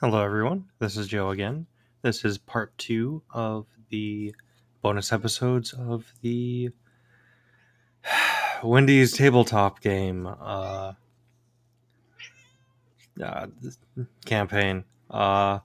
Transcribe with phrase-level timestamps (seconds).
[0.00, 0.66] Hello, everyone.
[0.78, 1.64] This is Joe again.
[2.02, 4.34] This is part two of the
[4.82, 6.68] bonus episodes of the
[8.62, 10.92] Wendy's tabletop game uh,
[13.24, 13.46] uh,
[14.26, 14.84] campaign.
[15.08, 15.60] Uh,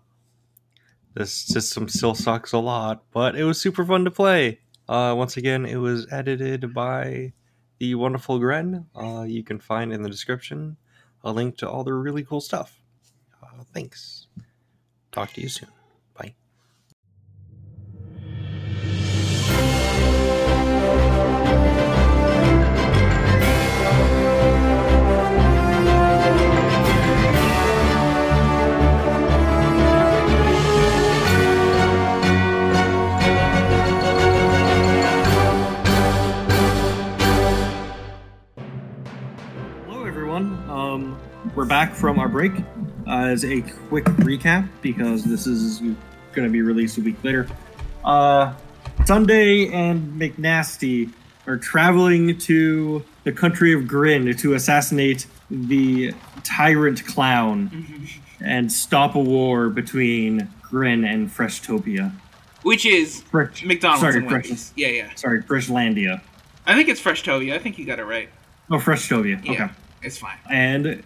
[1.13, 4.59] this system still sucks a lot, but it was super fun to play.
[4.87, 7.33] Uh, once again, it was edited by
[7.79, 8.85] the wonderful Gren.
[8.95, 10.77] Uh, you can find in the description
[11.21, 12.81] a link to all the really cool stuff.
[13.43, 14.20] Uh, thanks.
[15.11, 15.69] Talk to you soon.
[16.17, 16.33] Bye.
[39.87, 40.57] Hello, everyone.
[40.69, 41.19] Um,
[41.55, 42.53] we're back from our break.
[43.11, 45.79] As a quick recap, because this is
[46.31, 47.45] going to be released a week later.
[48.05, 48.53] Uh,
[49.03, 51.11] Sunday and McNasty
[51.45, 56.13] are traveling to the country of Grin to assassinate the
[56.43, 57.85] tyrant clown
[58.39, 62.13] and stop a war between Grin and Freshtopia.
[62.63, 65.09] Which is Fresh, McDonald's sorry, Fresh, Yeah, yeah.
[65.15, 66.21] sorry, Freshlandia.
[66.65, 67.55] I think it's Freshtovia.
[67.55, 68.29] I think you got it right.
[68.69, 69.43] Oh, Freshtopia.
[69.43, 69.67] Yeah, Okay.
[70.01, 70.37] it's fine.
[70.49, 71.03] And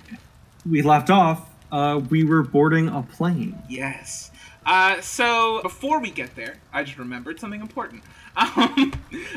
[0.69, 1.49] we left off.
[1.75, 3.61] Uh, we were boarding a plane.
[3.67, 4.31] Yes.
[4.65, 8.03] Uh, so before we get there, I just remembered something important.
[8.37, 8.91] Um,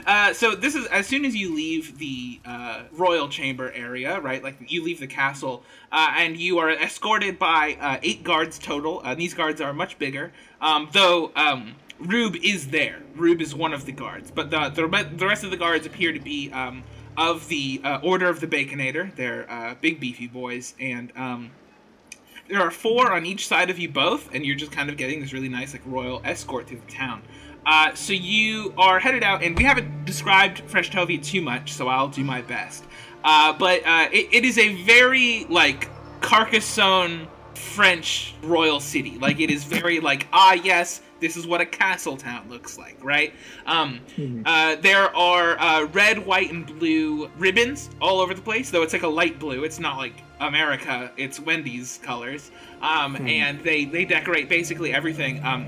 [0.06, 4.42] uh, so this is as soon as you leave the uh, royal chamber area, right?
[4.42, 9.00] Like you leave the castle, uh, and you are escorted by uh, eight guards total.
[9.04, 11.30] Uh, these guards are much bigger, um, though.
[11.36, 12.98] Um, Rube is there.
[13.14, 16.12] Rube is one of the guards, but the the, the rest of the guards appear
[16.12, 16.82] to be um,
[17.16, 19.14] of the Order of the Baconator.
[19.14, 21.52] They're big beefy boys, and um,
[22.48, 25.20] there are four on each side of you both, and you're just kind of getting
[25.20, 27.22] this really nice like royal escort through the town.
[27.66, 31.88] Uh, so you are headed out, and we haven't described Fresh Freshtovia too much, so
[31.88, 32.84] I'll do my best.
[33.22, 35.88] Uh, but uh, it, it is a very like
[36.20, 39.18] Carcassonne French royal city.
[39.18, 42.96] Like it is very like ah yes, this is what a castle town looks like,
[43.02, 43.32] right?
[43.66, 44.00] Um,
[44.46, 48.70] uh, there are uh, red, white, and blue ribbons all over the place.
[48.70, 49.64] Though it's like a light blue.
[49.64, 51.10] It's not like America.
[51.16, 52.50] It's Wendy's colors.
[52.82, 55.44] Um, And they they decorate basically everything.
[55.44, 55.66] Um,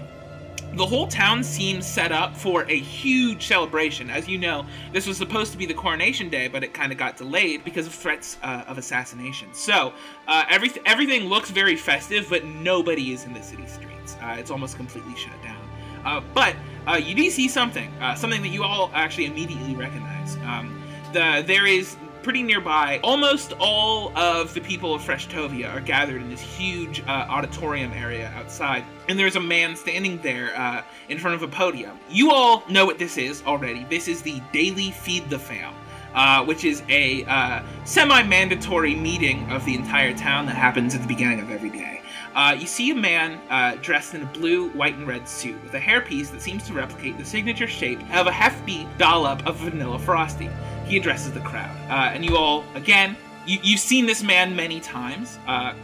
[0.75, 4.09] the whole town seems set up for a huge celebration.
[4.09, 6.99] As you know, this was supposed to be the coronation day, but it kind of
[6.99, 9.49] got delayed because of threats uh, of assassination.
[9.53, 9.93] So
[10.29, 14.00] uh, every, everything looks very festive, but nobody is in the city streets.
[14.23, 15.61] Uh, it's almost completely shut down.
[16.05, 16.57] Uh, but
[16.87, 20.37] uh, you do see something, uh, something that you all actually immediately recognize.
[20.39, 20.83] Um,
[21.13, 23.01] the there is pretty nearby.
[23.03, 28.33] Almost all of the people of Freshtovia are gathered in this huge uh, auditorium area
[28.37, 31.99] outside, and there's a man standing there uh, in front of a podium.
[32.11, 33.85] You all know what this is already.
[33.89, 35.75] This is the Daily Feed the Fam.
[36.13, 41.07] Uh, which is a uh, semi-mandatory meeting of the entire town that happens at the
[41.07, 42.00] beginning of every day.
[42.35, 45.75] Uh, you see a man uh, dressed in a blue, white, and red suit with
[45.75, 49.99] a hairpiece that seems to replicate the signature shape of a hefty dollop of vanilla
[49.99, 50.49] frosty.
[50.87, 54.81] He addresses the crowd, uh, and you all, again, you, you've seen this man many
[54.81, 55.39] times.
[55.47, 55.75] Uh,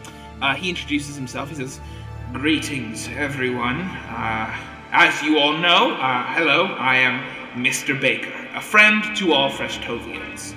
[0.41, 1.49] uh, he introduces himself.
[1.49, 1.81] He says,
[2.31, 3.81] "Greetings, everyone.
[3.81, 4.55] Uh,
[4.91, 5.95] as you all know,
[6.29, 6.67] hello.
[6.79, 7.21] I am
[7.61, 7.99] Mr.
[7.99, 10.53] Baker, a friend to all Freshtovians.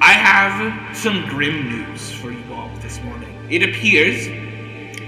[0.00, 3.32] I have some grim news for you all this morning.
[3.48, 4.26] It appears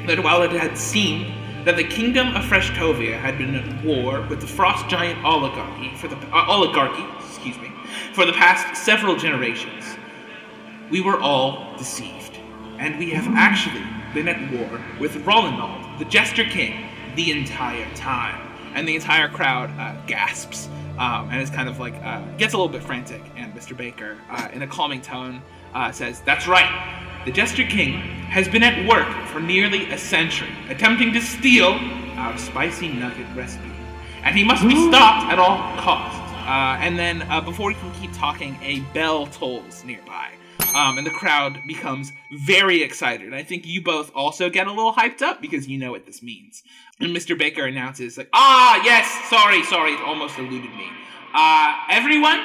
[0.07, 1.33] that while it had seemed
[1.65, 6.09] that the kingdom of Freshtovia had been at war with the frost giant oligarchy for
[6.09, 7.73] the uh, oligarchy, excuse me,
[8.13, 9.97] for the past several generations,
[10.91, 12.39] we were all deceived,
[12.79, 13.83] and we have actually
[14.13, 18.41] been at war with Rolandald, the Jester King, the entire time.
[18.75, 22.57] And the entire crowd uh, gasps um, and is kind of like uh, gets a
[22.57, 23.23] little bit frantic.
[23.37, 23.77] And Mr.
[23.77, 25.41] Baker, uh, in a calming tone,
[25.75, 26.69] uh, says, "That's right.
[27.25, 27.95] The Jester King
[28.29, 31.73] has been at work for nearly a century, attempting to steal
[32.19, 33.71] our spicy nugget recipe,
[34.23, 37.91] and he must be stopped at all costs." Uh, and then, uh, before he can
[37.95, 40.33] keep talking, a bell tolls nearby.
[40.75, 43.33] Um, and the crowd becomes very excited.
[43.33, 46.23] I think you both also get a little hyped up because you know what this
[46.23, 46.63] means.
[47.01, 47.39] And Mr.
[47.39, 50.89] Baker announces, like, ah, yes, sorry, sorry, it almost eluded me.
[51.33, 52.39] Uh, everyone,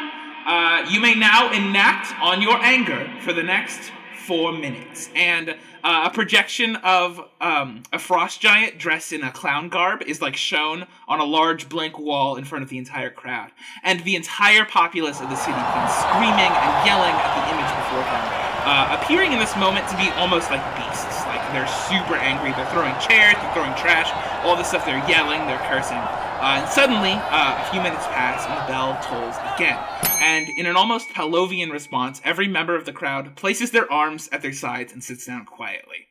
[0.45, 3.91] uh, you may now enact on your anger for the next
[4.29, 5.09] four minutes.
[5.15, 10.21] And uh, a projection of um, a frost giant dressed in a clown garb is
[10.21, 13.49] like shown on a large blank wall in front of the entire crowd.
[13.81, 18.05] And the entire populace of the city begins screaming and yelling at the image before
[18.05, 18.25] them,
[18.69, 22.53] uh, appearing in this moment to be almost like beasts, like They're super angry.
[22.53, 24.13] They're throwing chairs, they're throwing trash,
[24.45, 24.85] all this stuff.
[24.85, 25.97] They're yelling, they're cursing.
[26.39, 29.77] Uh, and suddenly, uh, a few minutes pass, and the bell tolls again.
[30.21, 34.41] And in an almost Pavlovian response, every member of the crowd places their arms at
[34.41, 36.07] their sides and sits down quietly.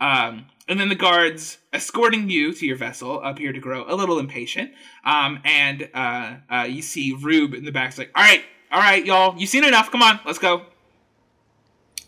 [0.00, 4.18] Um, and then the guards escorting you to your vessel appear to grow a little
[4.18, 4.72] impatient.
[5.04, 7.96] Um, and uh, uh, you see Rube in the back.
[7.96, 9.90] Like, all right, all right, y'all, you've seen enough.
[9.90, 10.62] Come on, let's go.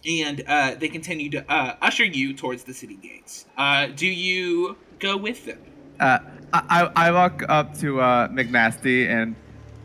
[0.09, 3.47] And uh, they continue to uh, usher you towards the city gates.
[3.57, 5.61] Uh, do you go with them?
[6.01, 6.19] Uh,
[6.53, 9.37] I, I walk up to uh, McNasty and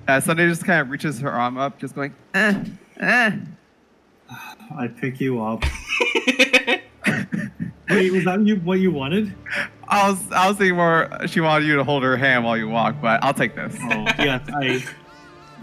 [0.07, 2.63] uh, Sunday just kind of reaches her arm up, just going, eh,
[2.99, 3.31] eh.
[4.75, 5.63] I pick you up.
[7.89, 9.35] Wait, was that you, what you wanted?
[9.87, 12.67] I was I was thinking more she wanted you to hold her hand while you
[12.67, 13.75] walk, but I'll take this.
[13.79, 14.83] Oh, yes, I,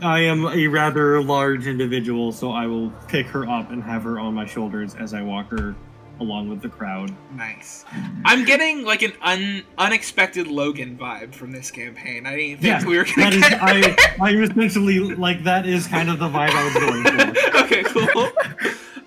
[0.02, 4.20] I am a rather large individual, so I will pick her up and have her
[4.20, 5.74] on my shoulders as I walk her
[6.22, 7.14] along with the crowd.
[7.36, 7.84] Nice.
[8.24, 12.26] I'm getting like an un- unexpected Logan vibe from this campaign.
[12.26, 13.40] I didn't think we were gonna that is,
[13.96, 14.20] get.
[14.20, 17.58] I, I essentially like that is kind of the vibe I was going for.
[17.64, 18.30] okay, cool.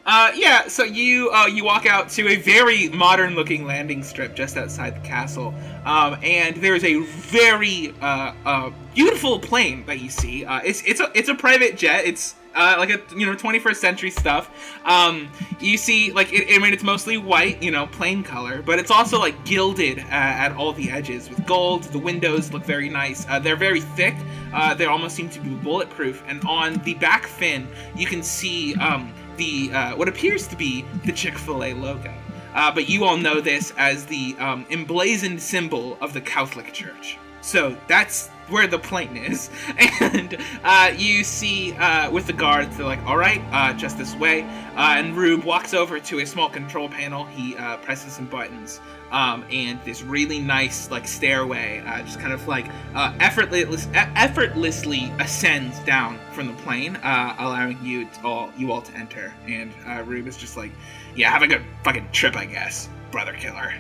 [0.06, 4.36] Uh, yeah, so you uh, you walk out to a very modern looking landing strip
[4.36, 5.52] just outside the castle,
[5.84, 10.46] um, and there's a very uh, uh, beautiful plane that you see.
[10.46, 12.06] Uh, it's it's a it's a private jet.
[12.06, 14.50] It's uh, like a you know 21st century stuff.
[14.86, 15.30] Um,
[15.60, 18.92] you see like it, I mean it's mostly white, you know, plain color, but it's
[18.92, 21.84] also like gilded uh, at all the edges with gold.
[21.84, 23.26] The windows look very nice.
[23.28, 24.16] Uh, they're very thick.
[24.54, 26.24] Uh, they almost seem to be bulletproof.
[26.28, 30.86] And on the back fin, you can see um, the uh, what appears to be
[31.04, 32.14] the Chick Fil A logo.
[32.54, 37.18] Uh, but you all know this as the um, emblazoned symbol of the Catholic Church.
[37.42, 39.50] So that's where the plane is.
[40.16, 44.16] And uh, you see uh, with the guards, they're like, all right, uh, just this
[44.16, 44.44] way.
[44.76, 47.26] Uh, and Rube walks over to a small control panel.
[47.26, 48.80] He uh, presses some buttons.
[49.12, 55.80] Um, and this really nice like stairway uh, just kind of like effortless, effortlessly ascends
[55.80, 59.34] down from the plane, allowing you all you all to enter.
[59.48, 59.74] And
[60.08, 60.72] Rube is just like,
[61.16, 63.74] "Yeah, have a good fucking trip, I guess, brother killer."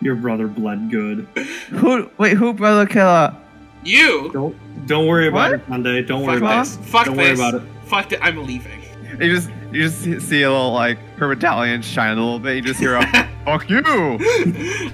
[0.00, 1.26] Your brother bled good.
[1.70, 3.34] Who wait, who brother killer?
[3.84, 5.60] You Don't don't worry about What?
[5.60, 6.02] it, Sunday.
[6.02, 6.80] Don't worry about this, it.
[6.84, 7.68] fuck Don't this, worry about it.
[7.86, 8.18] fuck it.
[8.22, 8.82] I'm leaving.
[9.20, 12.56] You just you just see a little like her medallion shine a little bit.
[12.56, 13.04] You just hear a
[13.44, 13.82] fuck you.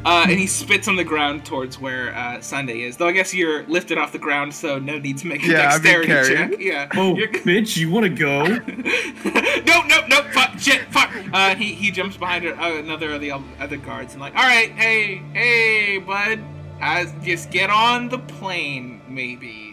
[0.05, 2.97] Uh, and he spits on the ground towards where uh, Sunday is.
[2.97, 5.71] Though I guess you're lifted off the ground, so no need to make a Yeah,
[5.75, 6.61] I'm being dexterity check.
[6.61, 6.89] Yeah.
[6.97, 8.45] Oh, You're- bitch, you want to go?
[8.45, 11.11] no, no, no, fuck, shit, fuck.
[11.33, 14.71] Uh, he, he jumps behind uh, another of the other guards and like, all right,
[14.73, 16.41] hey, hey, bud,
[16.81, 19.70] uh, just get on the plane, maybe.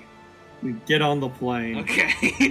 [0.85, 1.77] Get on the plane.
[1.77, 2.13] Okay.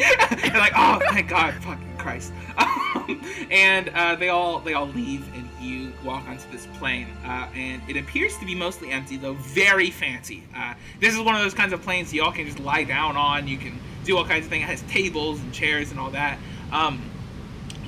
[0.54, 2.32] like, oh, thank God, fucking Christ.
[2.96, 7.46] Um, and uh, they all they all leave, and you walk onto this plane, uh,
[7.54, 10.42] and it appears to be mostly empty, though very fancy.
[10.56, 13.16] Uh, this is one of those kinds of planes you all can just lie down
[13.16, 13.46] on.
[13.46, 14.62] You can do all kinds of things.
[14.64, 16.38] It has tables and chairs and all that.
[16.72, 17.10] Um,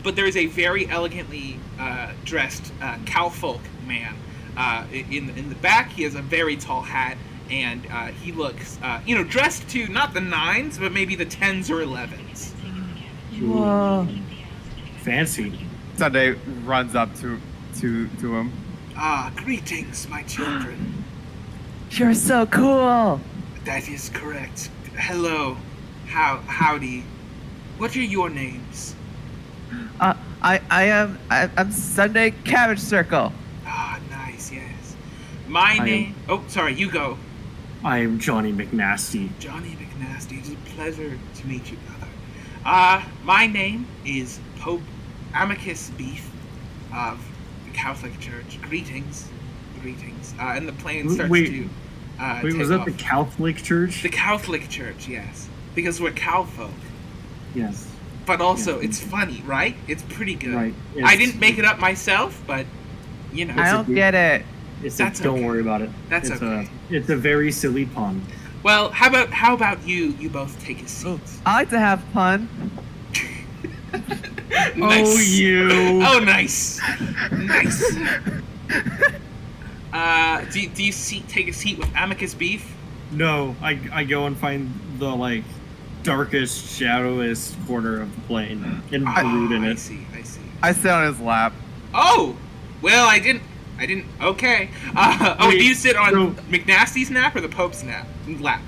[0.03, 4.15] but there is a very elegantly uh, dressed uh, cowfolk man.
[4.57, 7.17] Uh, in in the back, he has a very tall hat,
[7.51, 11.25] and uh, he looks, uh, you know, dressed to not the nines, but maybe the
[11.25, 12.53] tens or elevens.
[13.41, 14.09] Whoa.
[15.03, 15.59] Fancy.
[15.97, 16.33] Sunday
[16.65, 17.41] runs up to
[17.81, 18.53] to to him.
[18.97, 21.05] Ah, greetings, my children.
[21.91, 23.21] You're so cool.
[23.65, 24.71] That is correct.
[24.97, 25.57] Hello,
[26.07, 27.05] how howdy.
[27.79, 28.95] What are your names?
[30.01, 33.33] Uh, I I am I, I'm Sunday Cabbage Circle.
[33.67, 34.97] Ah, nice, yes.
[35.47, 36.15] My am- name.
[36.29, 37.19] Oh, sorry, you go.
[37.85, 39.31] I am Johnny McNasty.
[39.39, 40.39] Johnny McNasty.
[40.39, 42.11] It is a pleasure to meet you, brother.
[42.65, 44.83] Uh, my name is Pope
[45.35, 46.29] Amicus Beef
[46.95, 47.25] of
[47.67, 48.61] the Catholic Church.
[48.63, 49.29] Greetings.
[49.81, 50.35] Greetings.
[50.41, 51.47] Uh, and the plane starts Wait.
[51.51, 51.69] to
[52.19, 52.87] uh, Wait, take was that off.
[52.87, 54.03] the Catholic Church?
[54.03, 55.49] The Catholic Church, yes.
[55.77, 56.71] Because we're cow folk.
[57.55, 57.89] yes.
[58.27, 58.87] But also, Yeah.
[58.89, 59.75] it's funny, right?
[59.87, 60.53] It's pretty good.
[60.55, 60.75] Right.
[61.03, 62.67] I didn't make it up myself, but,
[63.33, 63.55] you know.
[63.57, 64.45] I don't get it.
[64.83, 65.47] It's That's a, don't okay.
[65.47, 65.91] worry about it.
[66.09, 66.69] That's it's okay.
[66.91, 68.23] A, it's a very silly pun.
[68.63, 70.15] Well, how about how about you?
[70.19, 71.21] You both take a seat.
[71.47, 72.49] I like to have fun.
[74.77, 74.77] nice.
[74.81, 75.69] Oh, you.
[76.03, 76.81] Oh, nice.
[77.33, 77.97] Nice.
[79.91, 82.73] Uh, do, do you seat, take a seat with Amicus Beef?
[83.11, 85.45] No, I, I go and find the like
[86.03, 90.07] darkest, shadowest corner of the plane and brood in I see.
[90.15, 90.41] I see.
[90.63, 91.53] I sit on his lap.
[91.95, 92.37] Oh,
[92.83, 93.43] well, I didn't.
[93.79, 94.07] I didn't.
[94.21, 94.71] Okay.
[94.97, 98.07] Uh, oh, Wait, do you sit on so- McNasty's nap or the Pope's nap
[98.41, 98.61] lap?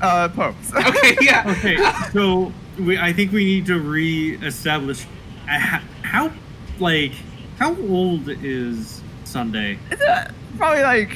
[0.00, 0.72] Uh, popes.
[0.76, 1.16] Okay.
[1.20, 1.42] Yeah.
[1.58, 1.76] Okay,
[2.12, 5.04] so we I think we need to re-establish
[5.48, 6.30] uh, how
[6.78, 7.12] like
[7.58, 9.78] How old is Sunday?
[9.90, 11.10] It's uh, probably like,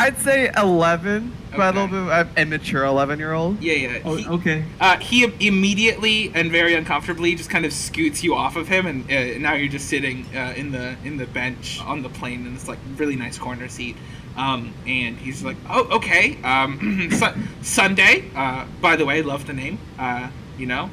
[0.00, 1.80] I'd say 11, but a Okay.
[1.82, 3.62] little bit of immature 11 year old.
[3.62, 3.98] Yeah, yeah.
[4.04, 4.64] Oh, he, okay.
[4.80, 9.04] uh, he immediately and very uncomfortably just kind of scoots you off of him, and
[9.10, 12.54] uh, now you're just sitting uh, in the in the bench on the plane in
[12.54, 13.94] this like really nice corner seat.
[14.38, 16.38] Um, and he's like, "Oh, okay.
[16.44, 18.24] Um, Su- Sunday.
[18.34, 19.78] Uh, by the way, love the name.
[19.98, 20.88] Uh, you know,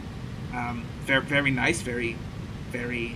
[0.53, 2.17] um, very very nice, very
[2.71, 3.15] very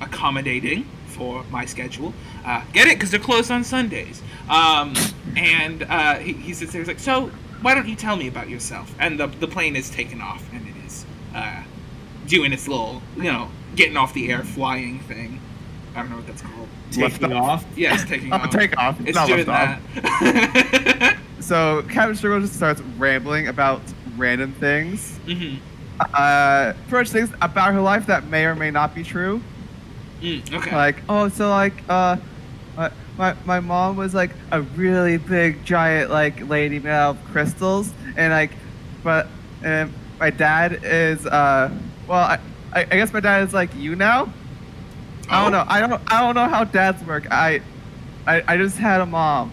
[0.00, 2.14] accommodating for my schedule.
[2.44, 2.94] Uh, get it?
[2.94, 4.22] Because they're closed on Sundays.
[4.50, 4.94] Um,
[5.36, 7.30] and uh, he, he sits there, he's like, so
[7.62, 8.92] why don't you tell me about yourself?
[8.98, 11.62] And the, the plane is taken off, and it is uh,
[12.26, 15.40] doing its little, you know, getting off the air, flying thing.
[15.94, 16.68] I don't know what that's called.
[16.90, 17.64] Taking off.
[17.76, 18.50] Yeah, it's taking Oh, off.
[18.50, 19.00] take off.
[19.06, 21.16] It's not doing lift that.
[21.40, 23.80] So Captain Struggle just starts rambling about
[24.16, 25.16] random things.
[25.26, 25.54] hmm
[26.00, 29.40] Uh, pretty much things about her life that may or may not be true.
[30.20, 30.74] Mm, okay.
[30.76, 32.16] Like, oh, so like, uh,
[33.20, 37.92] my, my, mom was like a really big, giant, like, lady made out of crystals,
[38.16, 38.50] and like,
[39.04, 39.28] but,
[39.62, 41.70] and my dad is, uh,
[42.08, 42.40] well, I,
[42.72, 44.32] I, guess my dad is like you now.
[45.28, 45.64] I don't know.
[45.68, 47.30] I don't, I don't know how dads work.
[47.30, 47.60] I,
[48.26, 49.52] I, I just had a mom.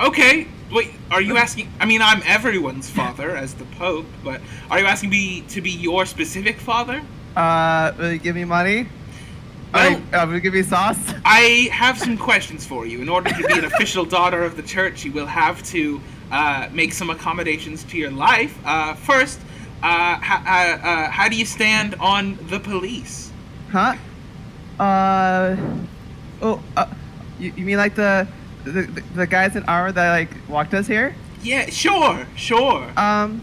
[0.00, 0.48] Okay.
[0.72, 1.72] Wait, are you asking?
[1.78, 5.70] I mean, I'm everyone's father as the Pope, but are you asking me to be
[5.70, 7.02] your specific father?
[7.36, 8.88] Uh, will you give me money?
[9.74, 10.98] Well- I, uh, will you give me sauce?
[11.24, 13.02] I have some questions for you.
[13.02, 16.00] In order to be an official daughter of the church, you will have to
[16.30, 18.56] uh, make some accommodations to your life.
[18.64, 19.40] Uh, first,
[19.82, 23.32] uh, h- uh, uh, how do you stand on the police?
[23.70, 23.96] Huh?
[24.78, 25.56] Uh,
[26.42, 26.86] oh, uh,
[27.38, 28.26] you, you mean like the,
[28.64, 31.14] the the the guys in armor that like walked us here?
[31.42, 32.82] Yeah, sure, sure.
[32.96, 33.42] Um,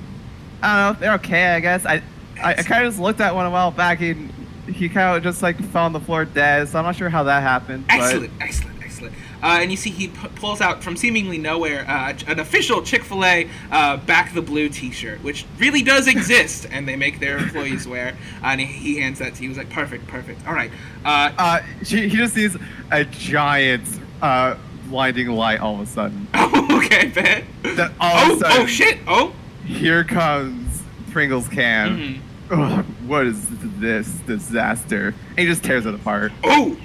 [0.62, 0.96] I don't know.
[1.00, 1.86] They're okay, I guess.
[1.86, 2.02] I
[2.42, 4.32] I, I kind of just looked at one a while back and
[4.68, 6.68] he kind of just like fell on the floor dead.
[6.70, 7.86] So I'm not sure how that happened.
[7.88, 9.14] but- Excellent, excellent, excellent.
[9.44, 13.04] Uh, and you see he p- pulls out from seemingly nowhere uh, an official Chick
[13.04, 17.40] Fil A uh, back the blue T-shirt, which really does exist, and they make their
[17.40, 18.10] employees wear.
[18.44, 19.50] Uh, and he, he hands that to you.
[19.50, 20.46] He's like, "Perfect, perfect.
[20.48, 20.70] All right."
[21.04, 22.56] Uh, Uh, he just sees
[22.92, 23.82] a giant
[24.22, 24.56] uh
[24.90, 26.28] blinding light all of a sudden.
[26.36, 27.44] okay, Ben.
[27.64, 29.00] Then all Oh, of a sudden, oh shit!
[29.08, 29.34] Oh.
[29.66, 31.98] here comes Pringles can.
[31.98, 32.20] Mhm.
[32.52, 33.48] Ugh, what is
[33.80, 35.14] this disaster?
[35.30, 36.32] And he just tears it apart.
[36.44, 36.78] Oh,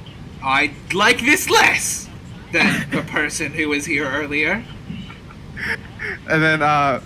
[0.42, 2.08] I like this less
[2.52, 4.64] than the person who was here earlier.
[6.28, 7.00] And then uh,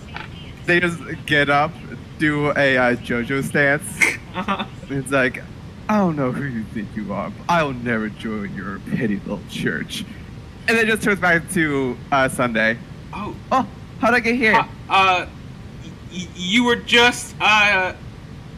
[0.67, 1.73] they just get up,
[2.19, 3.83] do a uh, JoJo stance.
[4.35, 4.67] Uh-huh.
[4.91, 5.43] It's like,
[5.89, 9.41] I don't know who you think you are, but I'll never join your petty little
[9.49, 10.05] church.
[10.69, 12.77] And then just turns back to uh, Sunday.
[13.13, 13.67] Oh, Oh,
[14.01, 14.55] how'd I get here?
[14.55, 15.27] uh, uh
[16.13, 17.95] y- you were just uh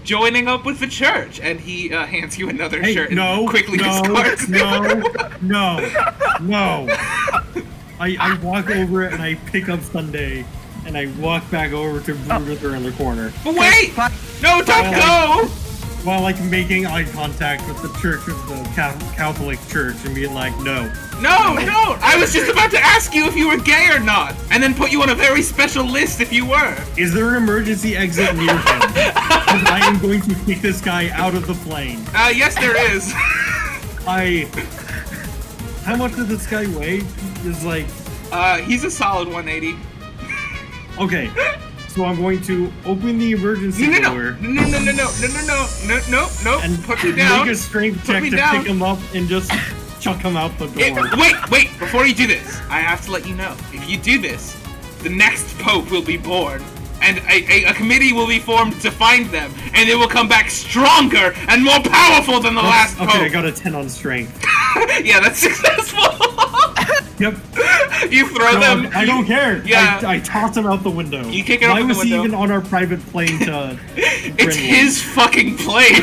[0.05, 3.47] joining up with the church, and he uh, hands you another Hey, shirt and no,
[3.49, 4.49] quickly no, discards.
[4.49, 4.81] no,
[5.43, 5.79] no,
[6.41, 6.87] no.
[8.01, 10.45] I, I walk over it and I pick up Sunday,
[10.87, 13.93] and I walk back over to brew with her in the corner, But wait!
[14.43, 15.49] No, don't go!
[16.05, 20.53] while like making eye contact with the church of the Catholic Church and being like,
[20.59, 20.93] no.
[21.23, 21.97] No, no!
[22.03, 24.75] I was just about to ask you if you were gay or not, and then
[24.75, 26.77] put you on a very special list if you were.
[26.97, 28.63] Is there an emergency exit near him?
[28.67, 32.05] I am going to kick this guy out of the plane.
[32.15, 33.13] Uh, yes, there is.
[34.07, 34.49] I.
[35.85, 36.99] How much does this guy weigh?
[37.45, 37.87] Is like
[38.33, 39.77] Uh, he's a solid 180.
[40.99, 41.31] okay.
[41.89, 44.93] So I'm going to open the emergency No, no, no, door no, no, no, no,
[44.93, 47.47] no, no, no, no, no, no, and Put me down.
[47.47, 48.57] make a strength check to down.
[48.59, 49.51] pick him up and just
[50.03, 51.09] chuck him out the It- door.
[51.17, 51.79] wait, wait!
[51.79, 53.55] Before you do this, I have to let you know.
[53.73, 54.57] If you do this,
[55.03, 56.63] the next pope will be born,
[57.01, 60.29] and a, a, a committee will be formed to find them, and it will come
[60.29, 63.09] back stronger and more powerful than the last pope.
[63.11, 64.43] okay, I got a 10 on strength.
[65.05, 66.03] yeah, that's successful.
[67.19, 67.35] Yep.
[68.11, 68.91] you throw No, them.
[68.97, 69.63] I don't care.
[69.65, 70.01] Yeah.
[70.03, 71.25] I, I toss him out the window.
[71.29, 73.79] You kick it Why out the was he even on our private plane to?
[73.97, 76.03] It's his fucking plane.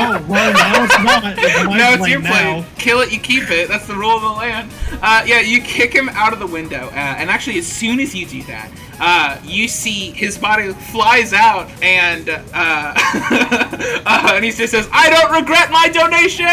[0.00, 1.38] Oh well, now it's not.
[1.38, 2.64] It's no, it's your plane.
[2.76, 3.68] Kill it, you keep it.
[3.68, 4.70] That's the rule of the land.
[5.02, 8.14] Uh, yeah, you kick him out of the window, uh, and actually, as soon as
[8.14, 14.50] you do that, uh, you see his body flies out, and uh, uh, and he
[14.50, 16.46] just says, "I don't regret my donation."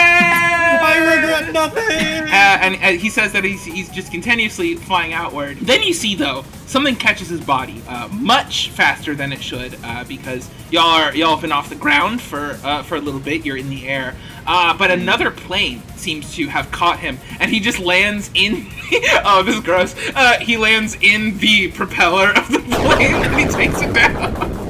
[0.85, 1.83] I regret nothing.
[1.85, 5.57] Uh, and uh, he says that he's, he's just continuously flying outward.
[5.59, 10.03] Then you see, though, something catches his body uh, much faster than it should uh,
[10.05, 13.45] because y'all are y'all have been off the ground for uh, for a little bit.
[13.45, 17.59] You're in the air, uh, but another plane seems to have caught him, and he
[17.59, 18.67] just lands in.
[19.25, 19.95] oh, this is gross.
[20.15, 24.64] Uh, he lands in the propeller of the plane, and he takes it down.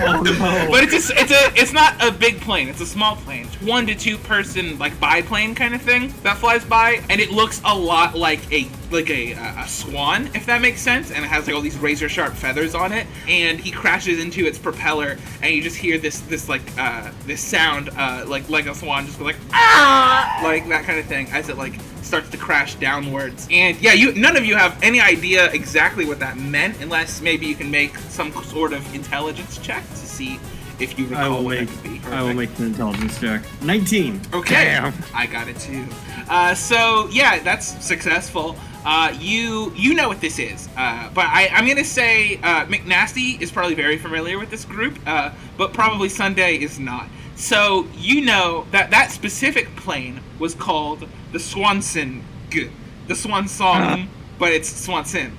[0.70, 2.68] But it's just, it's a it's not a big plane.
[2.68, 3.46] It's a small plane.
[3.62, 7.60] one to two person like biplane kind of thing that flies by, and it looks
[7.64, 11.46] a lot like a like a, a swan, if that makes sense, and it has
[11.46, 13.06] like all these razor sharp feathers on it.
[13.28, 17.40] And he crashes into its propeller, and you just hear this this like uh, this
[17.40, 21.28] sound uh, like like a swan just go like ah like that kind of thing
[21.30, 23.46] as it like starts to crash downwards.
[23.50, 27.46] And yeah, you none of you have any idea exactly what that meant, unless maybe
[27.46, 30.38] you can make some sort of intelligence check to see
[30.78, 31.68] if you recall I will what make.
[31.68, 32.08] that could be.
[32.08, 33.42] I will make an intelligence check.
[33.62, 34.20] Nineteen.
[34.32, 34.54] Okay.
[34.54, 34.94] Damn.
[35.14, 35.84] I got it too.
[36.28, 38.56] Uh, so yeah, that's successful.
[38.84, 43.38] Uh, you you know what this is, uh, but I, I'm gonna say uh, McNasty
[43.40, 47.06] is probably very familiar with this group, uh, but probably Sunday is not.
[47.40, 52.70] So you know that that specific plane was called the Swanson, G,
[53.08, 55.36] the Swan Song, but it's Swanson.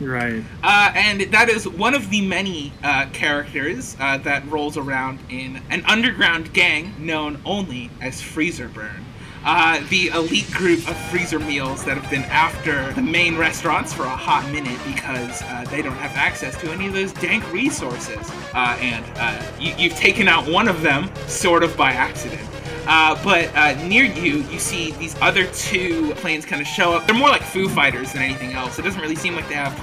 [0.00, 0.44] Right.
[0.62, 5.60] Uh, and that is one of the many uh, characters uh, that rolls around in
[5.70, 9.03] an underground gang known only as Freezer Burn.
[9.46, 14.04] Uh, the elite group of freezer meals that have been after the main restaurants for
[14.04, 18.30] a hot minute because uh, they don't have access to any of those dank resources.
[18.54, 22.40] Uh, and uh, you, you've taken out one of them, sort of by accident.
[22.86, 27.06] Uh, but uh, near you, you see these other two planes kind of show up.
[27.06, 28.78] They're more like Foo Fighters than anything else.
[28.78, 29.76] It doesn't really seem like they have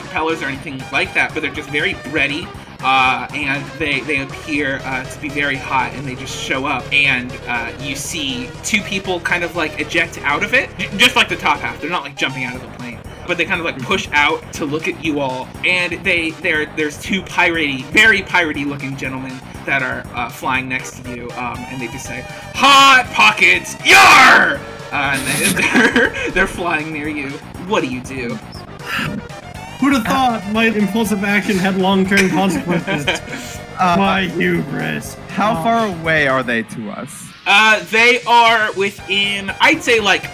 [0.00, 2.46] propellers or anything like that, but they're just very ready.
[2.80, 6.84] Uh, and they, they appear uh, to be very hot, and they just show up.
[6.92, 11.16] And uh, you see two people kind of like eject out of it, j- just
[11.16, 11.80] like the top half.
[11.80, 14.42] They're not like jumping out of the plane but they kind of like push out
[14.54, 19.38] to look at you all and they there there's two piratey very piratey looking gentlemen
[19.66, 22.22] that are uh, flying next to you um, and they just say
[22.54, 24.56] hot pockets yar
[24.90, 27.28] uh, and they, they're, they're flying near you
[27.68, 28.36] what do you do
[29.80, 33.06] Who'd have thought my impulsive action had long-term consequences?
[33.78, 35.14] Uh, my hubris.
[35.28, 35.62] how Oh.
[35.62, 37.26] far away are they to us?
[37.46, 40.24] uh, they are within i'd say like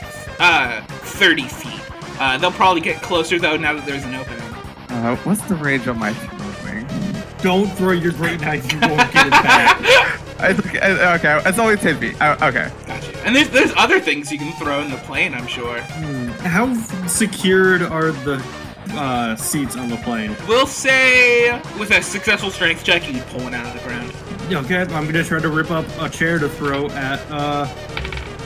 [0.40, 1.70] uh, 30 feet
[2.18, 4.40] uh, they'll probably get closer though now that there's an opening
[4.88, 7.22] Uh, what's the range on my throwing wing?
[7.38, 8.64] Don't throw your great knife.
[8.72, 10.20] You won't get it back.
[10.40, 12.20] It's okay, uh, okay, it's only 10 feet.
[12.20, 12.70] Uh, okay.
[12.86, 15.78] gotcha and there's there's other things you can throw in the plane i'm sure
[16.42, 16.74] How
[17.06, 18.38] secured are the
[18.96, 20.36] uh, seats on the plane?
[20.48, 24.12] We'll say with a successful strength check, you can pull one out of the ground.
[24.50, 27.66] Yeah, Okay, I'm gonna try to rip up a chair to throw at uh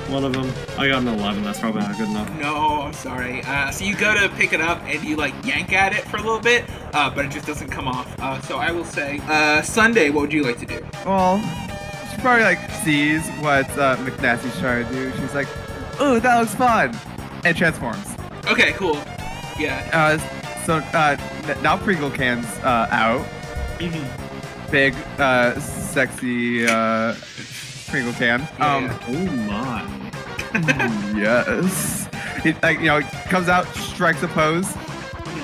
[0.08, 0.50] one of them.
[0.78, 1.42] I got an 11.
[1.42, 2.32] That's probably not good enough.
[2.40, 3.42] No, I'm sorry.
[3.44, 6.16] Uh, so you go to pick it up and you like yank at it for
[6.16, 8.08] a little bit, uh, but it just doesn't come off.
[8.18, 10.80] Uh, so I will say, uh, Sunday, what would you like to do?
[11.04, 11.38] Well,
[12.11, 15.12] she probably like sees what uh, McNasty's trying to do.
[15.18, 15.48] She's like,
[16.00, 16.98] "Ooh, that looks fun,"
[17.44, 18.06] and transforms.
[18.46, 18.96] Okay, cool.
[19.58, 19.90] Yeah.
[19.92, 20.38] Uh,
[20.68, 21.16] so uh,
[21.62, 23.24] now Pringle can's uh, out.
[23.78, 24.04] Mhm.
[24.70, 27.14] Big, uh, sexy uh,
[27.88, 28.42] Pringle can.
[28.61, 28.98] Um, yeah.
[29.09, 29.81] Oh my.
[31.18, 32.07] yes.
[32.44, 33.00] It like you know
[33.31, 34.76] comes out, strikes a pose,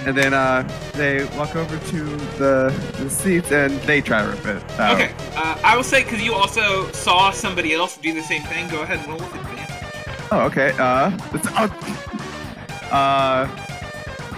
[0.05, 2.05] and then uh, they walk over to
[2.37, 4.79] the, the seats and they try to rip it.
[4.79, 5.01] out.
[5.01, 5.15] Okay.
[5.37, 8.69] Uh, I will say because you also saw somebody else do the same thing.
[8.69, 10.29] Go ahead and roll with advantage.
[10.31, 10.75] Oh, okay.
[10.79, 13.64] Uh, it's, oh, uh,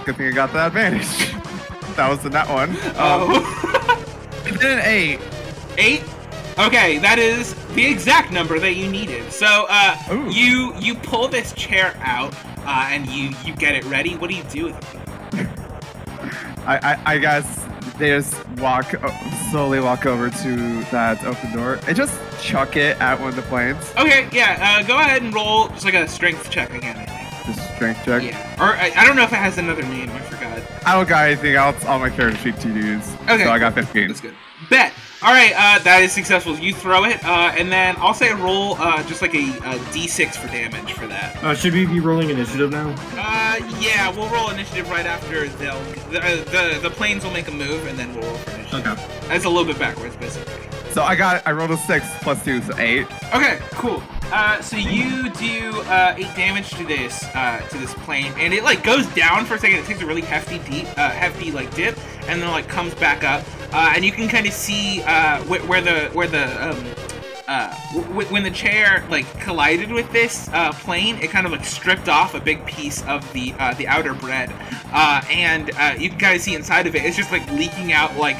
[0.07, 1.33] good thing I got that advantage.
[1.97, 2.69] that was the that one.
[2.69, 4.43] Um, Oh.
[4.45, 5.19] it did an eight.
[5.77, 6.03] Eight.
[6.57, 9.31] Okay, that is the exact number that you needed.
[9.31, 10.31] So, uh, Ooh.
[10.31, 12.33] you you pull this chair out,
[12.65, 14.15] uh, and you you get it ready.
[14.15, 14.95] What do you do with
[15.35, 15.47] it?
[16.65, 17.65] I, I, I guess
[17.97, 19.09] they just walk uh,
[19.51, 23.41] slowly walk over to that open door and just chuck it at one of the
[23.43, 23.93] planes.
[23.97, 24.79] Okay, yeah.
[24.81, 26.95] Uh, go ahead and roll just like a strength check again.
[27.47, 27.57] I think.
[27.57, 28.23] Just strength check.
[28.23, 28.55] Yeah.
[28.63, 30.09] Or I, I don't know if it has another name.
[30.09, 30.61] I forgot.
[30.85, 33.13] I don't got anything else on my character sheet to use.
[33.23, 33.83] Okay, So I got cool.
[33.83, 34.07] 15.
[34.07, 34.35] That's good.
[34.69, 34.93] Bet.
[35.23, 36.55] All right, uh, that is successful.
[36.59, 40.35] You throw it, uh, and then I'll say roll uh, just like a, a d6
[40.35, 41.43] for damage for that.
[41.43, 42.89] Uh, should we be rolling initiative now?
[43.17, 45.81] Uh, yeah, we'll roll initiative right after they'll
[46.11, 48.85] the uh, the, the planes will make a move, and then we'll roll for initiative.
[48.87, 49.27] Okay.
[49.27, 50.53] That's a little bit backwards, basically.
[50.91, 53.05] So I got I rolled a six plus two, so eight.
[53.33, 54.01] Okay, cool.
[54.31, 58.63] Uh, so you do uh, eight damage to this uh, to this plane, and it
[58.63, 59.77] like goes down for a second.
[59.79, 61.97] It takes a really hefty deep, uh, hefty like dip,
[62.27, 65.69] and then like comes back up, uh, and you can kind of see uh, wh-
[65.69, 66.83] where the where the um,
[67.47, 67.73] uh,
[68.29, 72.35] when the chair like collided with this uh, plane, it kind of like stripped off
[72.35, 74.51] a big piece of the uh, the outer bread,
[74.91, 77.03] uh, and uh, you can kind of see inside of it.
[77.03, 78.37] It's just like leaking out like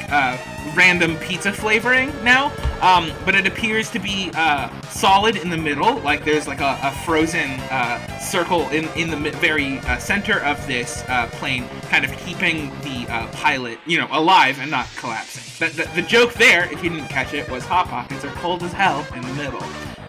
[0.76, 5.98] random pizza flavoring now, um, but it appears to be uh, solid in the middle.
[6.00, 10.64] Like there's like a, a frozen uh, circle in in the very uh, center of
[10.66, 15.42] this uh, plane, kind of keeping the uh, pilot, you know, alive and not collapsing.
[15.58, 18.62] The, the, the joke there, if you didn't catch it, was hot pockets are cold
[18.62, 19.60] as hell in the middle.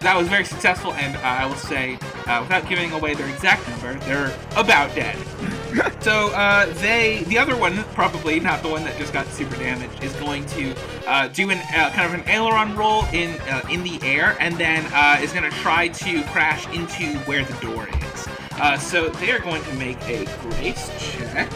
[0.02, 3.96] that was very successful, and uh, I will say, without giving away their exact number,
[4.06, 5.18] they're about dead.
[6.02, 10.04] so uh, they, the other one, probably not the one that just got super damaged,
[10.04, 10.74] is going to
[11.08, 14.58] uh, do an uh, kind of an aileron roll in uh, in the air, and
[14.58, 18.28] then uh, is going to try to crash into where the door is.
[18.54, 21.50] Uh, so they are going to make a grace check.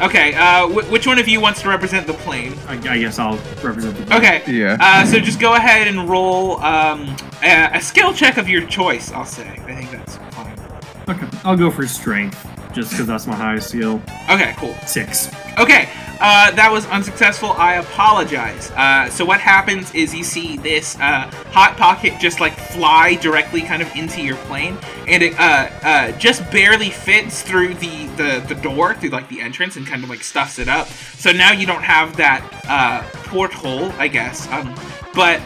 [0.00, 2.54] Okay, uh, wh- which one of you wants to represent the plane?
[2.68, 4.16] I, I guess I'll represent the.
[4.16, 4.42] Okay.
[4.46, 4.78] Yeah.
[4.80, 9.12] Uh, so just go ahead and roll um, a, a skill check of your choice.
[9.12, 9.46] I'll say.
[9.48, 10.56] I think that's fine.
[11.08, 12.38] Okay, I'll go for strength,
[12.72, 14.02] just because that's my highest skill.
[14.30, 14.74] Okay, cool.
[14.86, 15.28] Six.
[15.58, 15.88] Okay,
[16.20, 17.52] uh, that was unsuccessful.
[17.52, 18.70] I apologize.
[18.72, 23.62] Uh, so what happens is you see this uh, hot pocket just like fly directly
[23.62, 28.44] kind of into your plane, and it uh, uh, just barely fits through the, the
[28.48, 30.88] the door through like the entrance and kind of like stuffs it up.
[30.88, 34.46] So now you don't have that uh, porthole, I guess.
[34.48, 34.74] Um,
[35.12, 35.40] but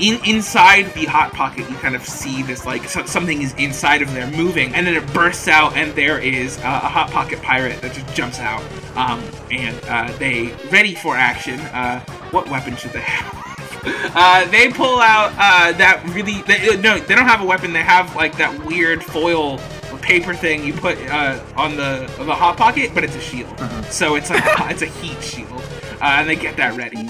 [0.00, 4.00] in inside the hot pocket, you kind of see this like so- something is inside
[4.00, 7.82] of there moving, and then it bursts out, and there is a hot pocket pirate
[7.82, 8.62] that just jumps out,
[8.96, 11.58] um, and uh, they ready for action.
[11.60, 13.40] Uh, what weapon should they have?
[14.16, 17.74] Uh, they pull out uh, that really they, uh, no they don't have a weapon
[17.74, 19.58] they have like that weird foil
[20.00, 23.50] paper thing you put uh, on the on the hot pocket but it's a shield
[23.60, 23.82] Uh-huh.
[23.82, 25.50] so it's like it's a heat shield
[26.00, 27.06] uh, and they get that ready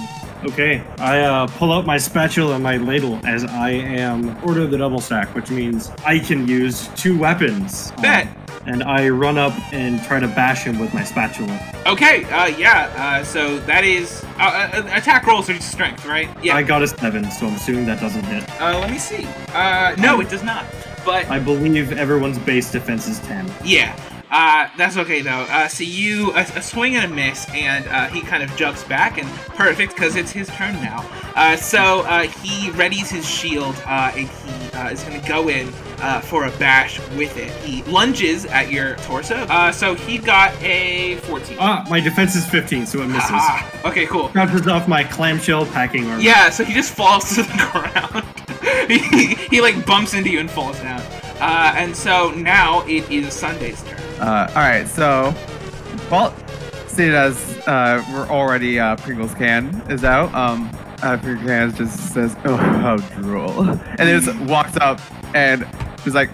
[0.47, 4.71] Okay, I uh, pull out my spatula and my ladle as I am order of
[4.71, 7.93] the double stack, which means I can use two weapons.
[7.97, 8.44] Um, Bet.
[8.67, 11.59] And I run up and try to bash him with my spatula.
[11.87, 14.25] Okay, uh, yeah, uh, so that is.
[14.39, 16.29] Uh, uh, attack rolls are just strength, right?
[16.43, 16.57] Yeah.
[16.57, 18.49] I got a seven, so I'm assuming that doesn't hit.
[18.61, 19.27] uh, let me see.
[19.53, 20.65] Uh, no, it does not.
[21.05, 23.51] But, I believe everyone's base defense is ten.
[23.65, 23.99] yeah.
[24.31, 25.47] Uh, that's okay though.
[25.49, 28.83] Uh, so you a, a swing and a miss, and uh, he kind of jumps
[28.83, 31.09] back, and perfect because it's his turn now.
[31.37, 35.49] Uh, so uh, he readies his shield, uh, and he uh, is going to go
[35.49, 35.69] in
[36.05, 37.51] uh, for a bash with it.
[37.65, 39.37] He lunges at your torso.
[39.37, 41.57] Uh, so he got a 14.
[41.59, 43.31] Ah, my defense is 15, so it misses.
[43.33, 44.29] Ah, okay, cool.
[44.29, 46.23] Covers off my clamshell packing armor.
[46.23, 48.27] Yeah, so he just falls to the ground.
[48.89, 51.01] he, he like bumps into you and falls down.
[51.41, 54.01] Uh, and so now it is Sunday's turn.
[54.21, 55.35] Uh, all right, so,
[56.11, 56.35] well,
[56.87, 60.71] seeing as uh, we're already uh, Pringles can is out, um,
[61.03, 65.01] uh, Pringles can just says, "Oh, how drool," and then just walks up
[65.35, 65.67] and
[66.05, 66.31] just like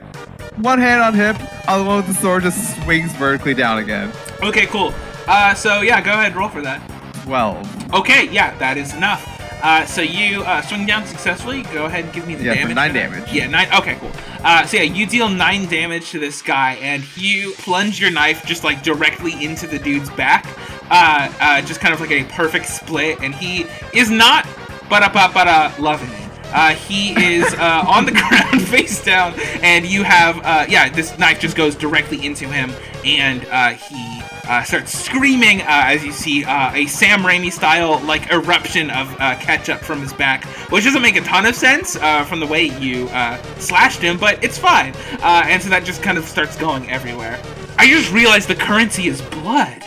[0.58, 1.36] one hand on hip,
[1.68, 4.12] other one with the sword just swings vertically down again.
[4.42, 4.92] Okay, cool.
[5.26, 6.80] Uh, so yeah, go ahead, roll for that.
[7.24, 7.94] Twelve.
[7.94, 9.26] Okay, yeah, that is enough.
[9.62, 11.62] Uh, so you uh, swing down successfully.
[11.64, 12.74] Go ahead and give me the Yeah, damage.
[12.74, 13.30] nine damage.
[13.32, 13.68] Yeah, nine.
[13.74, 14.10] Okay, cool.
[14.42, 18.44] Uh, so yeah, you deal nine damage to this guy, and you plunge your knife
[18.46, 20.46] just like directly into the dude's back.
[20.90, 24.46] Uh, uh, just kind of like a perfect split, and he is not
[24.88, 26.29] but but but loving it.
[26.52, 31.16] Uh, he is uh, on the ground face down, and you have uh, yeah, this
[31.18, 32.70] knife just goes directly into him,
[33.04, 38.00] and uh, he uh, starts screaming uh, as you see uh, a Sam Raimi style
[38.04, 41.94] like eruption of uh, ketchup from his back, which doesn't make a ton of sense
[41.96, 44.92] uh, from the way you uh, slashed him, but it's fine.
[45.22, 47.40] Uh, and so that just kind of starts going everywhere.
[47.78, 49.82] I just realized the currency is blood.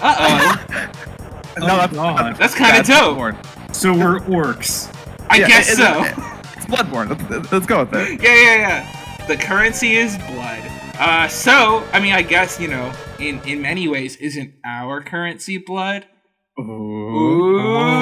[0.00, 0.66] Uh oh,
[1.58, 2.36] No, that's, God.
[2.36, 3.18] that's kind of dope.
[3.18, 3.74] Bloodborne.
[3.76, 4.89] So we're orcs.
[5.30, 6.02] I Yeah, guess it- so.
[6.04, 6.14] it-
[6.56, 7.08] It's Bloodborne.
[7.30, 8.20] Let's, let's go with it.
[8.22, 9.26] yeah, yeah, yeah.
[9.26, 10.62] The currency is blood.
[10.98, 15.56] Uh, so I mean, I guess you know, in in many ways, isn't our currency
[15.58, 16.04] blood?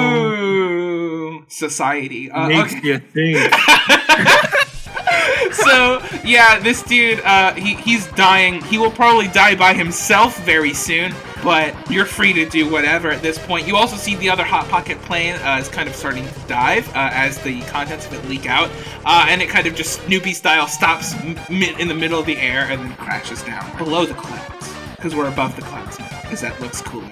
[0.09, 2.29] Ooh, society.
[2.31, 2.87] Uh, Makes okay.
[2.87, 3.53] you think.
[5.53, 8.61] so yeah, this dude, uh, he, he's dying.
[8.65, 11.13] He will probably die by himself very soon.
[11.43, 13.67] But you're free to do whatever at this point.
[13.67, 16.87] You also see the other hot pocket plane uh, is kind of starting to dive
[16.89, 18.69] uh, as the contents of it leak out,
[19.05, 22.67] uh, and it kind of just Snoopy style stops in the middle of the air
[22.69, 26.21] and then crashes down below the clouds because we're above the clouds now.
[26.23, 27.07] Because that looks cooler.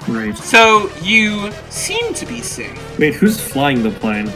[0.00, 0.36] Great.
[0.36, 2.98] So you seem to be safe.
[2.98, 4.32] Wait, who's flying the plane?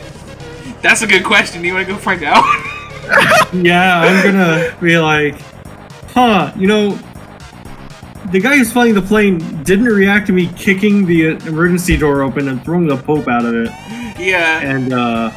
[0.81, 1.61] That's a good question.
[1.61, 2.45] Do you want to go find out?
[3.55, 5.41] Yeah, I'm gonna be like,
[6.13, 6.99] huh, you know,
[8.31, 12.23] the guy who's flying the plane didn't react to me kicking the uh, emergency door
[12.23, 13.71] open and throwing the Pope out of it.
[14.19, 14.61] yeah.
[14.61, 15.31] And, uh,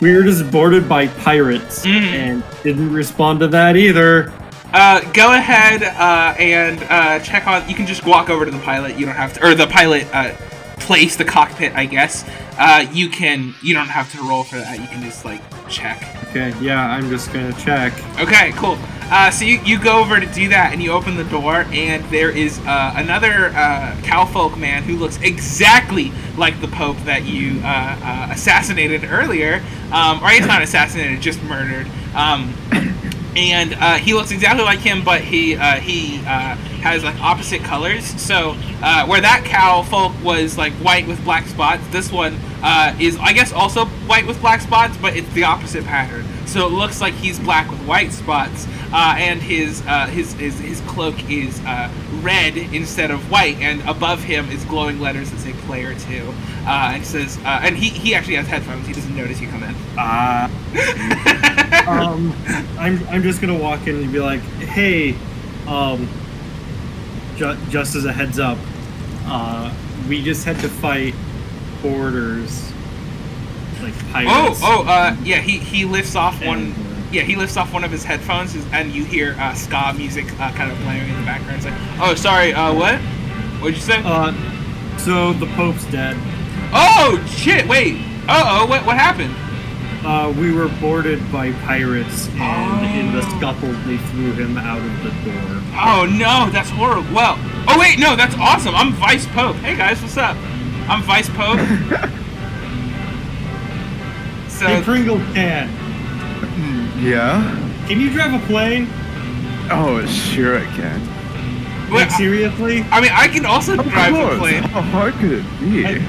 [0.00, 1.90] we were just boarded by pirates Mm.
[1.90, 4.32] and didn't respond to that either.
[4.72, 7.68] Uh, go ahead uh, and uh, check on.
[7.68, 8.96] You can just walk over to the pilot.
[8.98, 10.06] You don't have to, or the pilot
[10.90, 11.72] place the cockpit.
[11.74, 12.28] I guess.
[12.58, 13.54] Uh, you can.
[13.62, 14.80] You don't have to roll for that.
[14.80, 16.02] You can just like check.
[16.30, 17.92] Okay, yeah, I'm just gonna check.
[18.18, 18.76] Okay, cool.
[19.04, 22.04] Uh, so you, you go over to do that, and you open the door, and
[22.06, 27.60] there is uh, another uh, cowfolk man who looks exactly like the Pope that you
[27.62, 29.62] uh, uh, assassinated earlier.
[29.92, 31.86] Um, or he's not assassinated, just murdered.
[32.16, 32.52] Um,
[33.36, 37.62] and uh, he looks exactly like him, but he uh, he uh, has like opposite
[37.62, 38.04] colors.
[38.20, 42.96] So uh, where that cow folk was like white with black spots, this one uh,
[42.98, 46.26] is I guess also white with black spots, but it's the opposite pattern.
[46.46, 50.80] So it looks like he's black with white spots, uh, and his, his his his
[50.80, 51.60] cloak is
[52.22, 56.12] red instead of white, and above him is glowing letters that say "Player 2.
[56.66, 58.86] and it says, and he he actually has headphones.
[58.86, 59.74] He doesn't notice you come in.
[59.96, 60.50] Ah.
[61.86, 62.34] um,
[62.78, 65.14] I'm I'm just gonna walk in and be like, hey,
[65.66, 66.08] um,
[67.40, 68.58] ju- just as a heads up,
[69.26, 69.72] uh,
[70.08, 71.14] we just had to fight
[71.82, 72.70] boarders,
[73.82, 74.60] like Oh, pirates.
[74.62, 75.38] oh, uh, yeah.
[75.38, 76.74] He he lifts off one.
[77.12, 80.52] Yeah, he lifts off one of his headphones, and you hear uh, ska music uh,
[80.52, 81.56] kind of playing in the background.
[81.56, 82.52] It's like, oh, sorry.
[82.52, 82.98] Uh, what?
[83.60, 84.00] What'd you say?
[84.04, 84.32] Uh,
[84.98, 86.16] so the Pope's dead.
[86.72, 87.66] oh shit!
[87.66, 87.96] Wait.
[88.28, 88.66] Uh oh.
[88.66, 89.34] What what happened?
[90.02, 93.36] Uh, we were boarded by pirates, and in the Oh.
[93.36, 95.60] scuffle, they threw him out of the door.
[95.76, 97.04] Oh no, that's horrible.
[97.14, 97.36] Well,
[97.68, 98.74] oh wait, no, that's awesome.
[98.74, 99.56] I'm Vice Pope.
[99.56, 100.36] Hey guys, what's up?
[100.88, 101.58] I'm Vice Pope.
[104.48, 105.68] so Hey, Pringle can.
[106.98, 107.42] Yeah.
[107.86, 108.88] Can you drive a plane?
[109.70, 111.00] Oh, sure I can.
[111.90, 112.84] wait, like seriously?
[112.90, 114.62] I mean, I can also Of drive a plane.
[114.62, 115.82] How hard could it be?
[115.82, 116.00] Hey,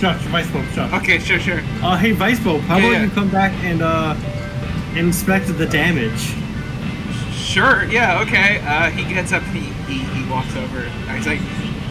[0.00, 0.92] Shush, Vice Pope, shush.
[1.02, 1.60] Okay, sure, sure.
[1.82, 3.04] Uh, hey, Vice Pope, how Yeah, about yeah.
[3.04, 4.14] you come back and uh,
[4.94, 6.34] inspect the damage?
[7.32, 8.60] Sure, yeah, okay.
[8.66, 10.82] Uh, he gets up, he, he, he walks over.
[11.14, 11.40] He's like,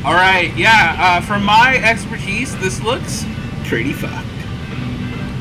[0.05, 3.25] alright, yeah, uh, from my expertise, this looks
[3.63, 4.27] pretty fucked.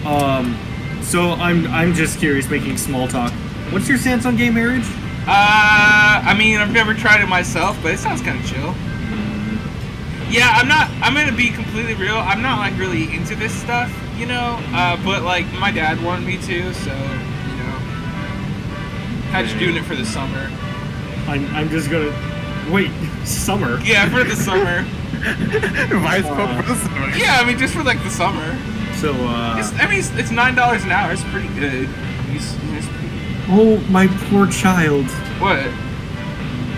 [0.07, 0.57] Um,
[1.03, 3.33] so I'm I'm just curious, making small talk.
[3.72, 4.85] What's your stance on gay marriage?
[5.27, 8.74] Uh, I mean, I've never tried it myself, but it sounds kind of chill.
[10.35, 13.88] Yeah, I'm not, I'm gonna be completely real, I'm not, like, really into this stuff,
[14.18, 14.59] you know?
[14.73, 17.79] Uh, but, like, my dad wanted me to, so, you know.
[19.31, 20.51] Had you doing it for the summer.
[21.29, 22.12] I'm I'm just gonna
[22.70, 22.90] wait.
[23.25, 23.81] Summer.
[23.83, 24.83] Yeah, for the summer.
[26.03, 27.09] Vice Uh, Pope for the summer.
[27.16, 28.59] Yeah, I mean, just for, like, the summer.
[28.97, 29.57] So uh.
[29.59, 31.12] It's, I mean, it's, it's nine dollars an hour.
[31.12, 31.88] It's pretty good.
[32.31, 33.09] It's, it's pretty,
[33.49, 35.07] Oh, my poor child.
[35.40, 35.64] what?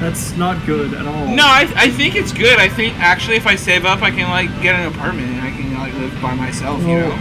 [0.01, 1.27] That's not good at all.
[1.35, 2.59] No, I, I think it's good.
[2.59, 5.51] I think actually, if I save up, I can like get an apartment and I
[5.51, 6.81] can like live by myself.
[6.83, 7.19] You know?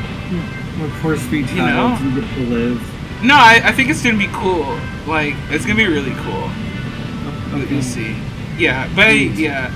[1.02, 1.98] Poor sweet You know?
[2.02, 3.24] You get to live.
[3.24, 4.78] No, I, I think it's gonna be cool.
[5.08, 6.52] Like, it's gonna be really cool.
[7.54, 7.74] Okay.
[7.74, 8.16] You'll see.
[8.58, 9.40] Yeah, but Please.
[9.40, 9.74] yeah.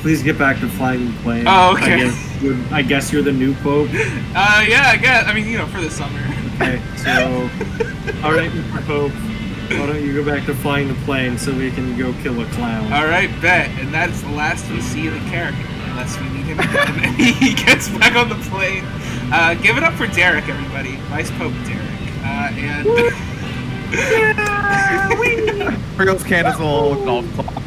[0.00, 1.44] Please get back to flying the plane.
[1.46, 1.94] Oh, okay.
[1.94, 3.90] I guess you're, I guess you're the new pope.
[4.34, 4.88] Uh, yeah.
[4.88, 5.26] I guess.
[5.26, 6.18] I mean, you know, for the summer.
[6.56, 7.10] Okay, so,
[8.24, 8.86] all right, Mr.
[8.86, 9.12] Pope,
[9.78, 12.46] why don't you go back to flying the plane so we can go kill a
[12.52, 12.92] clown?
[12.92, 13.68] All right, bet.
[13.80, 17.04] And that's the last we see of the character, unless we need him again.
[17.04, 18.84] and he gets back on the plane.
[19.32, 20.96] Uh, give it up for Derek, everybody.
[21.08, 21.88] Vice Pope Derek.
[22.24, 22.86] Uh, and.
[25.96, 27.62] Pringles can is a little golf club.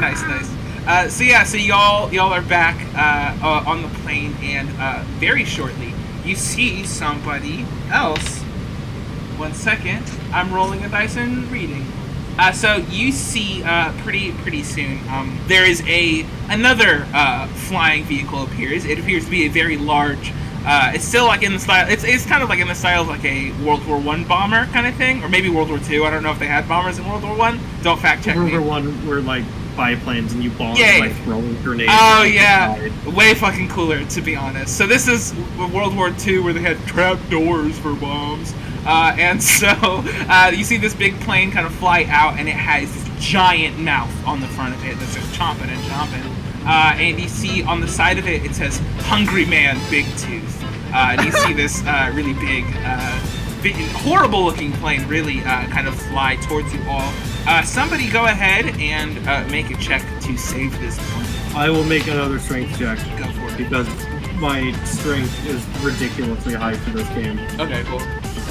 [0.00, 0.50] nice, nice.
[0.86, 5.02] Uh, so yeah, so y'all y'all are back uh, uh, on the plane, and uh,
[5.18, 5.92] very shortly
[6.24, 8.42] you see somebody else.
[9.38, 11.86] One second, I'm rolling a dice and reading.
[12.38, 14.98] Uh, so you see uh, pretty pretty soon.
[15.08, 18.84] Um, there is a another uh, flying vehicle appears.
[18.84, 20.32] It appears to be a very large.
[20.66, 21.88] Uh, it's still like in the style.
[21.88, 24.66] It's, it's kind of like in the style of like a World War One bomber
[24.66, 26.04] kind of thing, or maybe World War Two.
[26.04, 27.60] I don't know if they had bombers in World War One.
[27.82, 28.50] Don't fact check me.
[28.50, 29.44] War one were like
[29.76, 31.92] biplanes and you bomb by throwing grenades.
[31.92, 34.76] Oh yeah, way fucking cooler to be honest.
[34.76, 35.34] So this is
[35.72, 38.52] World War II where they had trap doors for bombs,
[38.86, 42.54] uh, and so uh, you see this big plane kind of fly out, and it
[42.56, 46.32] has this giant mouth on the front of it that's just chomping and chomping.
[46.66, 50.62] Uh, and you see on the side of it it says "Hungry Man, Big Tooth,"
[50.92, 52.64] uh, and you see this uh, really big.
[52.84, 53.20] Uh,
[53.62, 57.12] big- horrible-looking plane really uh, kind of fly towards you all.
[57.48, 61.56] Uh, somebody go ahead and uh, make a check to save this plane.
[61.56, 63.56] I will make another strength check Go for it.
[63.56, 63.88] because
[64.34, 67.38] my strength is ridiculously high for this game.
[67.60, 68.00] Okay, cool.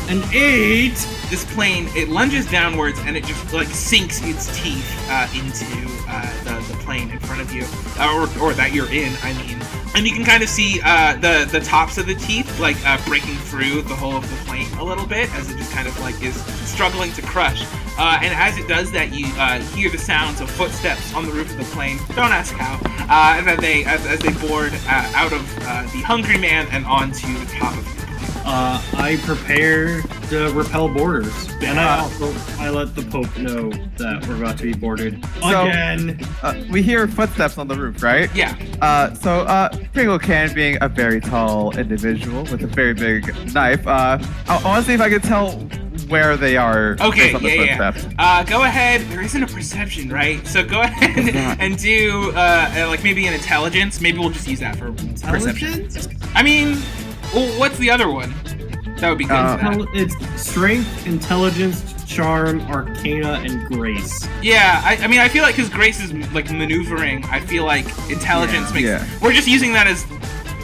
[0.07, 0.95] An eight.
[1.29, 5.65] This plane it lunges downwards and it just like sinks its teeth uh, into
[6.07, 7.63] uh, the, the plane in front of you,
[7.99, 9.11] or, or that you're in.
[9.23, 9.59] I mean,
[9.95, 12.97] and you can kind of see uh, the the tops of the teeth like uh,
[13.07, 15.99] breaking through the hull of the plane a little bit as it just kind of
[15.99, 16.35] like is
[16.69, 17.65] struggling to crush.
[17.97, 21.31] Uh, and as it does that, you uh, hear the sounds of footsteps on the
[21.31, 21.97] roof of the plane.
[22.09, 22.75] Don't ask how.
[23.09, 26.67] Uh, and then they, as, as they board uh, out of uh, the Hungry Man
[26.71, 28.01] and onto the top of the plane.
[28.47, 34.23] Uh, I prepare to repel boarders, and I also I let the Pope know that
[34.27, 36.19] we're about to be boarded So- again.
[36.43, 38.29] Uh, we hear footsteps on the roof, right?
[38.35, 38.55] Yeah.
[38.81, 43.87] Uh, so, uh, Pringle Can being a very tall individual with a very big knife,
[43.87, 45.67] uh, I, I want to see if I can tell
[46.07, 48.11] where they are Okay, based on the yeah, yeah.
[48.19, 49.01] Uh, go ahead.
[49.09, 50.45] There isn't a perception, right?
[50.47, 54.01] So go ahead and do uh, uh, like maybe an intelligence.
[54.01, 55.81] Maybe we'll just use that for perception.
[55.83, 56.07] Intelligence?
[56.35, 56.77] I mean,
[57.33, 58.33] well, what's the other one?
[58.97, 59.89] That would be good Uh, for that.
[59.93, 64.25] It's strength, intelligence, charm, arcana, and grace.
[64.41, 67.85] Yeah, I, I mean, I feel like because Grace is like maneuvering, I feel like
[68.09, 68.73] intelligence Yeah.
[68.73, 68.87] makes.
[68.87, 69.19] Yeah.
[69.21, 70.05] We're just using that as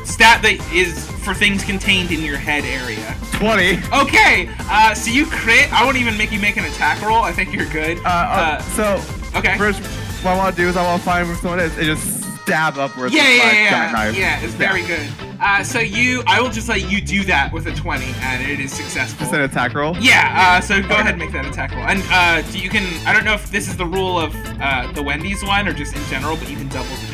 [0.06, 3.16] stat that is for things contained in your head area.
[3.34, 3.80] 20.
[4.04, 5.72] Okay, uh, so you crit.
[5.74, 7.22] I won't even make you make an attack roll.
[7.22, 7.98] I think you're good.
[8.00, 9.02] Uh, uh, so,
[9.36, 9.58] okay.
[9.58, 9.82] first,
[10.24, 12.22] what I want to do is I want to find where someone is and just
[12.42, 14.12] stab upwards Yeah, with yeah, my yeah, yeah.
[14.12, 15.08] Yeah, it's very good.
[15.40, 18.60] Uh, so you, I will just let you do that with a 20, and it
[18.60, 19.22] is successful.
[19.22, 19.98] Just an attack roll?
[19.98, 21.84] Yeah, uh, so go ahead and make that attack roll.
[21.84, 25.02] And uh, you can, I don't know if this is the rule of uh, the
[25.02, 27.11] Wendy's one or just in general, but you can double the damage for sure.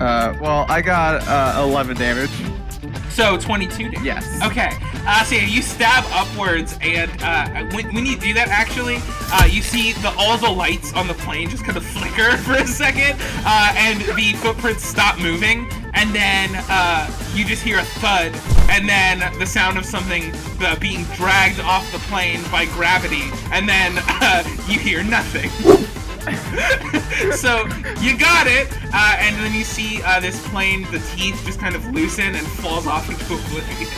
[0.00, 2.30] Uh, well, I got uh, 11 damage.
[3.10, 4.02] So 22 damage.
[4.02, 4.42] Yes.
[4.42, 4.70] Okay.
[5.08, 8.98] Uh, so you stab upwards, and uh, when, when you do that, actually,
[9.32, 12.54] uh, you see the all the lights on the plane just kind of flicker for
[12.54, 17.84] a second, uh, and the footprints stop moving, and then uh, you just hear a
[17.84, 18.32] thud,
[18.68, 23.68] and then the sound of something uh, being dragged off the plane by gravity, and
[23.68, 25.50] then uh, you hear nothing.
[27.36, 27.66] so
[28.00, 31.74] you got it, uh, and then you see uh, this plane, the teeth just kind
[31.74, 33.88] of loosen and falls off into oblivion.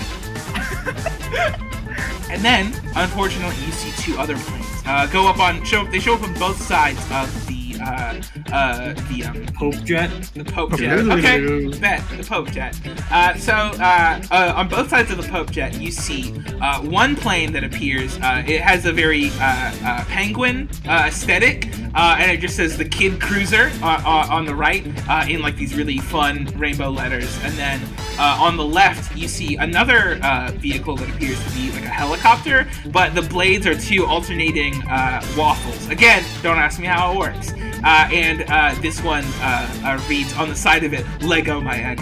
[2.31, 5.85] and then, unfortunately, you see two other planes uh, go up on show.
[5.85, 8.21] They show up on both sides of the uh,
[8.53, 10.11] uh, the um, Pope jet.
[10.35, 10.99] the Pope jet.
[10.99, 12.79] Okay, bet the Pope jet.
[13.11, 17.17] Uh, so uh, uh, on both sides of the Pope jet, you see uh, one
[17.17, 18.17] plane that appears.
[18.19, 22.77] Uh, it has a very uh, uh, penguin uh, aesthetic, uh, and it just says
[22.77, 27.38] the Kid Cruiser uh, on the right uh, in like these really fun rainbow letters,
[27.43, 27.81] and then
[28.18, 31.88] uh, on the left you see another uh, vehicle that appears to be like a
[31.88, 35.88] helicopter, but the blades are two alternating uh, waffles.
[35.88, 37.52] Again, don't ask me how it works.
[37.85, 41.78] Uh, and uh, this one uh, uh, reads on the side of it, Lego my
[41.78, 42.00] egg.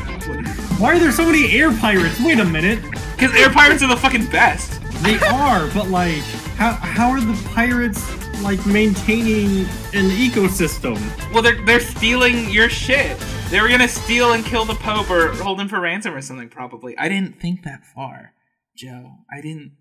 [0.78, 2.20] Why are there so many air pirates?
[2.20, 2.82] Wait a minute.
[3.12, 4.80] Because air pirates are the fucking best.
[5.02, 6.22] They are, but like,
[6.56, 8.02] how how are the pirates
[8.42, 9.60] like maintaining
[9.94, 10.96] an ecosystem?
[11.32, 13.18] Well, they're, they're stealing your shit.
[13.50, 16.48] They were gonna steal and kill the Pope or hold him for ransom or something,
[16.48, 16.96] probably.
[16.98, 18.32] I didn't think that far,
[18.76, 19.12] Joe.
[19.32, 19.72] I didn't.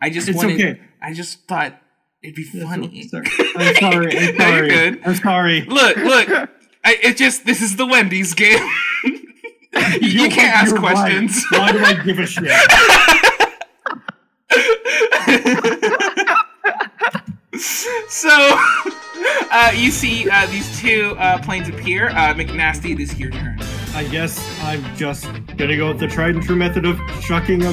[0.00, 0.60] I just It's wanted.
[0.60, 0.80] okay.
[1.02, 1.74] I just thought
[2.22, 3.02] it'd be funny.
[3.08, 3.26] Sorry.
[3.56, 4.16] I'm sorry.
[4.18, 4.68] I'm No, you're sorry.
[4.68, 5.00] good.
[5.04, 5.60] I'm sorry.
[5.62, 6.28] Look, look.
[6.84, 8.64] I, it just this is the Wendy's game.
[9.04, 9.12] you,
[10.00, 10.92] you can't ask you're right.
[10.94, 11.44] questions.
[11.50, 12.50] Why do I give a shit?
[17.60, 18.28] so
[19.50, 22.08] uh, you see uh, these two uh, planes appear.
[22.08, 23.58] Uh, McNasty, it is your turn.
[23.94, 27.72] I guess I'm just gonna go with the tried and true method of chucking a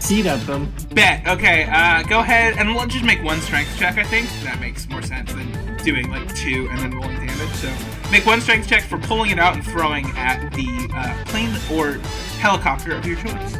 [0.00, 0.72] seed at them.
[0.94, 1.26] Bet.
[1.26, 1.68] Okay.
[1.70, 3.98] Uh, go ahead and we'll just make one strength check.
[3.98, 7.54] I think that makes more sense than doing like two and then rolling damage.
[7.54, 7.72] So
[8.10, 11.98] make one strength check for pulling it out and throwing at the uh, plane or
[12.38, 13.58] helicopter of your choice.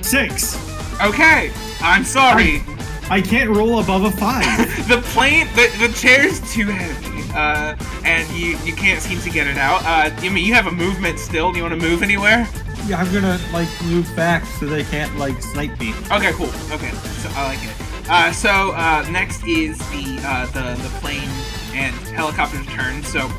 [0.00, 0.56] Six.
[1.02, 1.52] Okay.
[1.80, 2.62] I'm sorry.
[3.10, 4.44] I can't roll above a five.
[4.88, 9.46] the plane, the, the chair's too heavy, uh, and you you can't seem to get
[9.46, 9.82] it out.
[9.82, 11.52] Uh, I mean, you have a movement still.
[11.52, 12.46] Do you want to move anywhere?
[12.86, 15.94] yeah, I'm gonna like move back so they can't like snipe me.
[16.12, 16.50] Okay, cool.
[16.70, 17.74] Okay, so I like it.
[18.08, 21.28] Uh, so uh, next is the uh, the the plane
[21.72, 23.02] and helicopter's turn.
[23.02, 23.30] So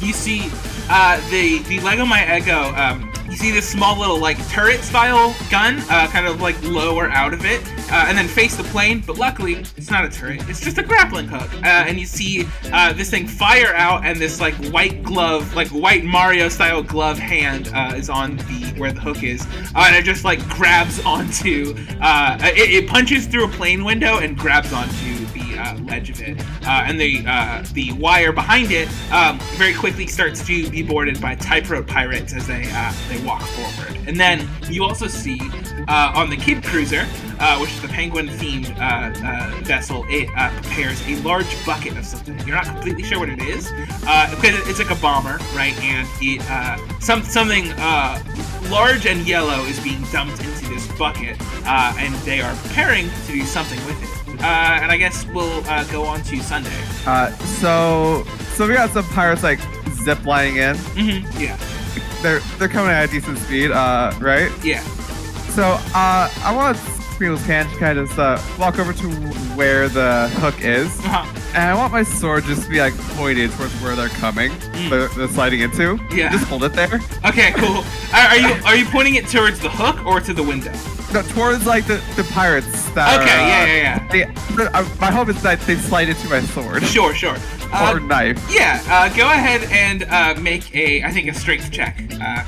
[0.00, 0.50] you see
[0.90, 2.76] uh, the the Leggo My Eggo.
[2.76, 7.08] Um, you see this small little like turret style gun, uh, kind of like lower
[7.10, 9.02] out of it, uh, and then face the plane.
[9.06, 11.52] But luckily, it's not a turret; it's just a grappling hook.
[11.62, 15.68] Uh, and you see uh, this thing fire out, and this like white glove, like
[15.68, 19.96] white Mario style glove hand uh, is on the where the hook is, uh, and
[19.96, 21.74] it just like grabs onto.
[21.76, 25.23] It, it punches through a plane window and grabs onto
[25.64, 30.06] uh, ledge of it, uh, and the uh, the wire behind it um, very quickly
[30.06, 33.98] starts to be boarded by tightrope pirates as they uh, they walk forward.
[34.06, 35.38] And then you also see
[35.88, 37.06] uh, on the Kid Cruiser,
[37.38, 40.28] uh, which is the penguin themed uh, vessel, it
[40.62, 42.38] prepares a large bucket of something.
[42.46, 43.70] You're not completely sure what it is
[44.30, 45.76] because it's like a bomber, right?
[45.82, 46.42] And it
[47.02, 47.68] some something
[48.70, 53.44] large and yellow is being dumped into this bucket, and they are preparing to do
[53.44, 54.23] something with it.
[54.44, 56.70] Uh, and I guess we'll uh, go on to Sunday.
[57.06, 57.30] Uh,
[57.60, 58.24] so,
[58.54, 59.58] so we got some pirates like
[60.04, 60.76] zip lining in.
[60.76, 61.56] hmm Yeah,
[62.22, 64.50] They're they're coming at a decent speed, uh, right?
[64.62, 64.82] yeah.
[65.54, 65.62] So,
[65.94, 69.08] uh, I want Squiggles Can to kind of uh, walk over to
[69.56, 71.24] where the hook is, Uh-huh.
[71.54, 74.52] And I want my sword just to be like pointed towards where they're coming,
[74.90, 75.98] they're, they're sliding into.
[76.12, 76.30] Yeah.
[76.30, 77.00] Just hold it there.
[77.24, 77.84] Okay, cool.
[78.12, 80.72] Are, are you are you pointing it towards the hook or to the window?
[81.12, 85.12] No, towards like the, the pirates that Okay, are, uh, yeah, yeah, They, uh, my
[85.12, 87.36] hope is that they slide into my sword Sure, sure.
[87.74, 88.54] Or Uh, knife.
[88.54, 91.96] yeah, uh, go ahead and uh, make a, I think, a strength check,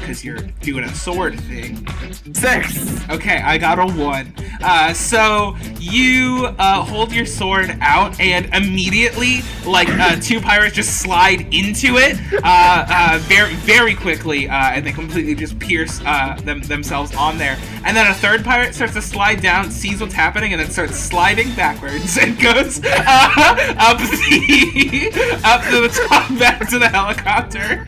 [0.01, 1.87] because you're doing a sword thing.
[2.35, 3.09] Six.
[3.11, 4.33] Okay, I got a one.
[4.63, 11.01] Uh, so you uh, hold your sword out, and immediately, like uh, two pirates just
[11.01, 16.35] slide into it, uh, uh, very very quickly, uh, and they completely just pierce uh,
[16.45, 17.59] them themselves on there.
[17.85, 20.97] And then a third pirate starts to slide down, sees what's happening, and then starts
[20.99, 25.11] sliding backwards and goes uh, up the
[25.45, 27.85] up to the top back to the helicopter.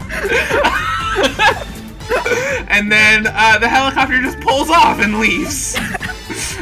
[2.71, 5.77] and then uh, the helicopter just pulls off and leaves.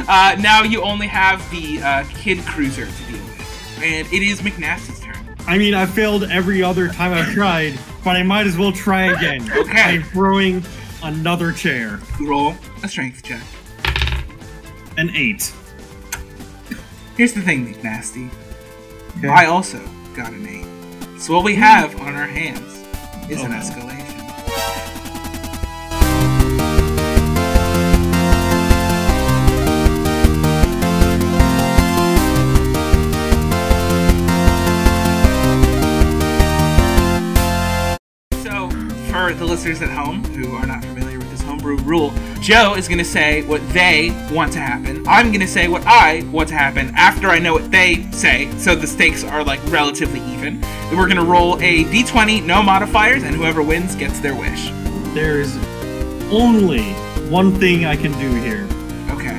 [0.07, 4.41] Uh, now you only have the uh, kid cruiser to deal with, and it is
[4.41, 5.15] McNasty's turn.
[5.47, 9.13] I mean, I failed every other time I've tried, but I might as well try
[9.13, 9.49] again.
[9.51, 9.81] Okay.
[9.81, 10.63] I'm throwing
[11.03, 11.99] another chair.
[12.21, 13.41] Roll a strength check.
[14.97, 15.53] An eight.
[17.15, 18.29] Here's the thing, McNasty.
[19.17, 19.27] Okay.
[19.27, 19.79] I also
[20.17, 21.21] got an eight.
[21.21, 22.59] So what we have on our hands
[23.29, 24.17] is an escalation.
[38.41, 38.71] So,
[39.11, 41.16] for the listeners at home who are not familiar
[41.67, 45.07] homebrew rule, Joe is going to say what they want to happen.
[45.07, 48.51] I'm going to say what I want to happen after I know what they say,
[48.57, 50.61] so the stakes are like relatively even.
[50.61, 54.69] Then we're going to roll a d20, no modifiers, and whoever wins gets their wish.
[55.13, 55.55] There's
[56.31, 56.83] only
[57.29, 58.67] one thing I can do here.
[59.15, 59.35] Okay.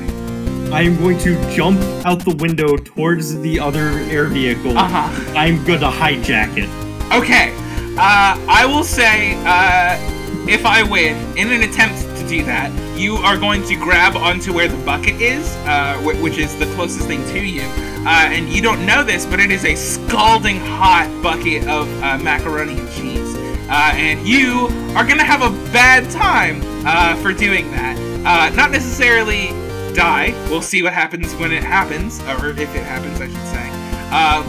[0.72, 4.76] I am going to jump out the window towards the other air vehicle.
[4.76, 5.32] Uh huh.
[5.36, 6.68] I'm going to hijack it.
[7.14, 7.54] Okay.
[7.96, 9.96] Uh, I will say, uh,
[10.48, 14.52] if I win, in an attempt to do that, you are going to grab onto
[14.52, 17.62] where the bucket is, uh, which is the closest thing to you.
[17.62, 22.18] Uh, and you don't know this, but it is a scalding hot bucket of uh,
[22.18, 23.34] macaroni and cheese.
[23.68, 27.96] Uh, and you are going to have a bad time uh, for doing that.
[28.24, 29.48] Uh, not necessarily
[29.94, 30.32] die.
[30.48, 33.68] We'll see what happens when it happens, or if it happens, I should say.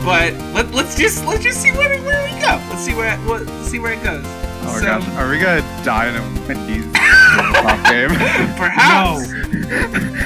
[0.06, 2.62] But let, let's just let's just see where, where we go.
[2.70, 4.49] Let's see where what see where it goes.
[4.62, 8.10] Oh my So, gosh, are we gonna die in a Wendy's top game?
[8.58, 9.30] Perhaps.
[9.32, 9.46] No.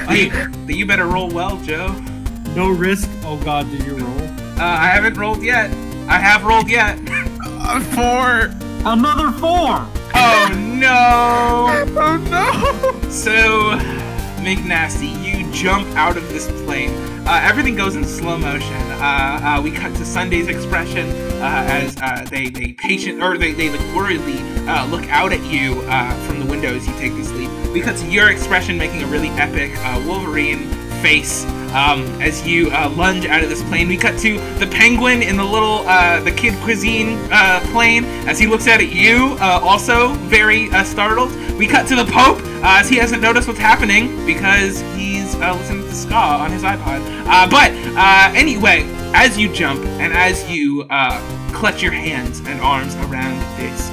[0.14, 0.30] You,
[0.68, 1.88] you better roll well, Joe.
[2.54, 3.08] No risk.
[3.24, 4.20] Oh god, did you roll?
[4.58, 5.70] Uh, I haven't rolled yet.
[6.08, 6.98] I have rolled yet.
[7.42, 8.52] Uh, four.
[8.86, 9.86] Another four!
[10.14, 11.66] Oh no!
[11.98, 13.08] Oh no!
[13.10, 13.78] So,
[14.42, 16.92] McNasty, you jump out of this plane.
[17.26, 18.74] Uh, everything goes in slow motion.
[18.74, 21.08] Uh, uh, we cut to Sunday's expression
[21.40, 25.42] uh, as uh, they they patient or they they like worriedly uh, look out at
[25.50, 25.80] you
[26.26, 27.50] from the window as you take this leap.
[27.72, 29.72] We cut to your expression making a really epic
[30.06, 30.68] Wolverine
[31.00, 33.88] face um, as you uh, lunge out of this plane.
[33.88, 38.38] We cut to the penguin in the little uh, the kid cuisine uh, plane as
[38.38, 41.34] he looks out at you, uh, also very uh, startled.
[41.58, 45.82] We cut to the Pope uh, as he hasn't noticed what's happening because he's listening
[45.82, 47.50] to ska on his iPod.
[47.50, 47.72] But
[48.34, 50.84] anyway, as you jump and as you
[51.52, 53.90] clutch your hands and arms around this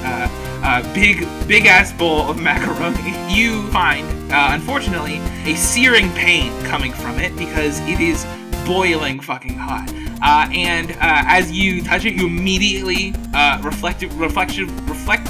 [0.62, 6.50] uh, uh, big, big ass bowl of macaroni, you find, uh, unfortunately, a searing pain
[6.64, 8.26] coming from it because it is
[8.64, 9.92] boiling fucking hot.
[10.22, 15.26] Uh, and uh, as you touch it, you immediately uh, reflective, reflection, reflect,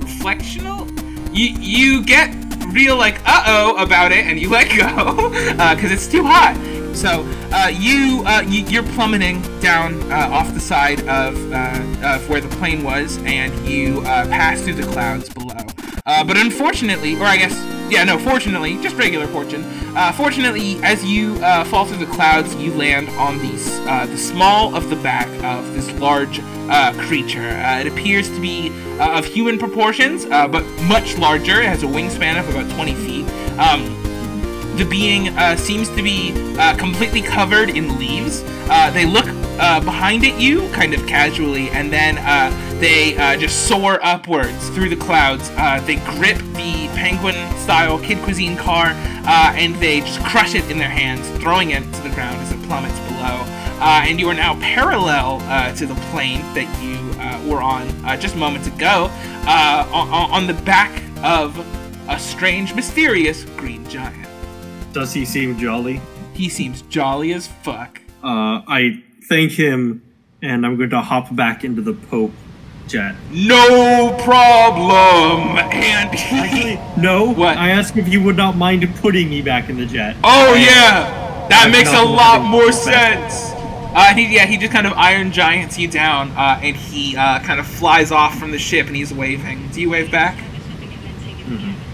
[0.00, 0.86] reflectional.
[1.34, 2.34] You you get
[2.68, 5.30] real like uh oh about it, and you let go
[5.74, 6.56] because it's too hot.
[6.96, 12.26] So uh, you, uh, you you're plummeting down uh, off the side of, uh, of
[12.30, 15.54] where the plane was, and you uh, pass through the clouds below.
[16.06, 17.54] Uh, but unfortunately, or I guess
[17.92, 19.62] yeah, no, fortunately, just regular fortune.
[20.14, 21.36] Fortunately, as you
[21.66, 25.92] fall through the clouds, you land on the the small of the back of this
[26.00, 26.40] large
[27.06, 27.46] creature.
[27.46, 31.60] It appears to be of human proportions, but much larger.
[31.60, 33.28] It has a wingspan of about 20 feet.
[33.58, 34.05] Um,
[34.76, 38.42] the being uh, seems to be uh, completely covered in leaves.
[38.68, 39.24] Uh, they look
[39.58, 44.68] uh, behind at you, kind of casually, and then uh, they uh, just soar upwards
[44.70, 45.48] through the clouds.
[45.86, 51.26] They grip the penguin-style kid cuisine car, and they just crush it in their hands,
[51.42, 53.44] throwing it to the ground as it plummets below.
[53.80, 55.38] And you are now parallel
[55.74, 56.96] to the plane that you
[57.50, 57.88] were on
[58.20, 59.10] just moments ago,
[59.46, 61.58] on, on the back of
[62.08, 64.28] a strange, mysterious green giant.
[64.96, 66.00] Does he seem jolly?
[66.32, 68.00] He seems jolly as fuck.
[68.24, 70.02] Uh, I thank him,
[70.40, 72.32] and I'm going to hop back into the Pope
[72.86, 73.14] jet.
[73.30, 75.58] No problem.
[75.58, 77.30] And he, Actually, no.
[77.30, 77.58] What?
[77.58, 80.16] I asked if you would not mind putting me back in the jet.
[80.24, 83.52] oh yeah, that I've makes a lot more sense.
[83.94, 87.40] Uh, he, yeah, he just kind of iron giants you down, uh, and he uh,
[87.40, 89.68] kind of flies off from the ship, and he's waving.
[89.72, 90.42] Do you wave back?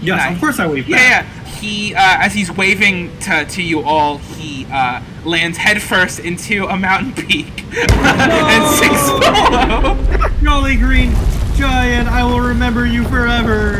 [0.01, 0.33] Yes, Nice.
[0.35, 1.39] of course I wave Yeah, yeah.
[1.63, 6.75] He, uh, as he's waving to, to you all, he uh, lands headfirst into a
[6.77, 10.29] mountain peak and sinks below.
[10.43, 11.13] Jolly green
[11.55, 13.77] giant, I will remember you forever.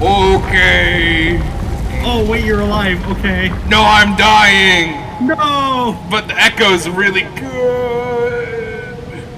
[0.00, 1.38] Okay.
[2.08, 3.04] Oh wait, you're alive.
[3.18, 3.48] Okay.
[3.68, 4.92] No, I'm dying,
[5.26, 8.48] No, but the echo's really good.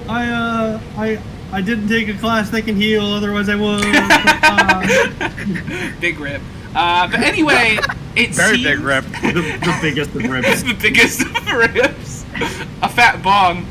[0.07, 1.19] I uh, I
[1.51, 3.03] I didn't take a class that can heal.
[3.05, 3.81] Otherwise, I would.
[6.01, 6.41] Big rip.
[6.75, 7.79] Uh, but anyway,
[8.15, 9.03] it Very seems big rip.
[9.05, 9.31] the,
[9.65, 10.61] the biggest of It's rips.
[10.63, 12.23] the biggest of rips.
[12.83, 13.65] A fat bong.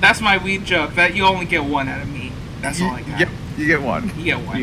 [0.00, 0.94] That's my weed joke.
[0.94, 2.32] That you only get one out of me.
[2.60, 3.20] That's You, all I got.
[3.20, 4.08] Yep, you get one.
[4.18, 4.58] You get one.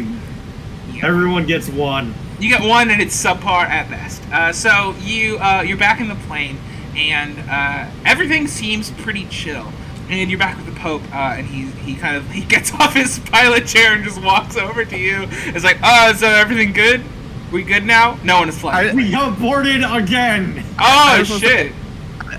[0.88, 2.14] You get Everyone gets one.
[2.40, 4.22] You get one, and it's subpar at best.
[4.32, 6.58] Uh, so you uh, you're back in the plane,
[6.98, 9.72] and uh, everything seems pretty chill.
[10.10, 12.94] And you're back with the Pope, uh, and he he kind of he gets off
[12.96, 15.28] his pilot chair and just walks over to you.
[15.30, 17.04] It's like, oh, so everything good?
[17.52, 18.18] We good now?
[18.24, 18.90] No one is flying.
[18.90, 20.64] I- We got boarded again.
[20.74, 21.74] oh I was supposed to- shit!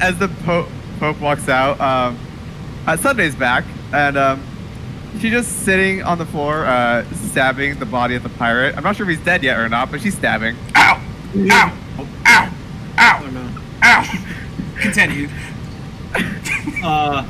[0.00, 0.68] As the Pope,
[0.98, 2.18] Pope walks out, um,
[2.86, 4.42] uh, Sunday's back, and um,
[5.20, 8.76] she's just sitting on the floor, uh, stabbing the body of the pirate.
[8.76, 10.56] I'm not sure if he's dead yet or not, but she's stabbing.
[10.76, 11.00] Ow!
[11.36, 11.76] Ow!
[12.26, 12.52] Ow!
[12.56, 13.26] Oh Ow!
[13.30, 13.48] no.
[13.82, 14.24] Ow!
[14.80, 15.28] Continue.
[16.82, 17.26] Uh,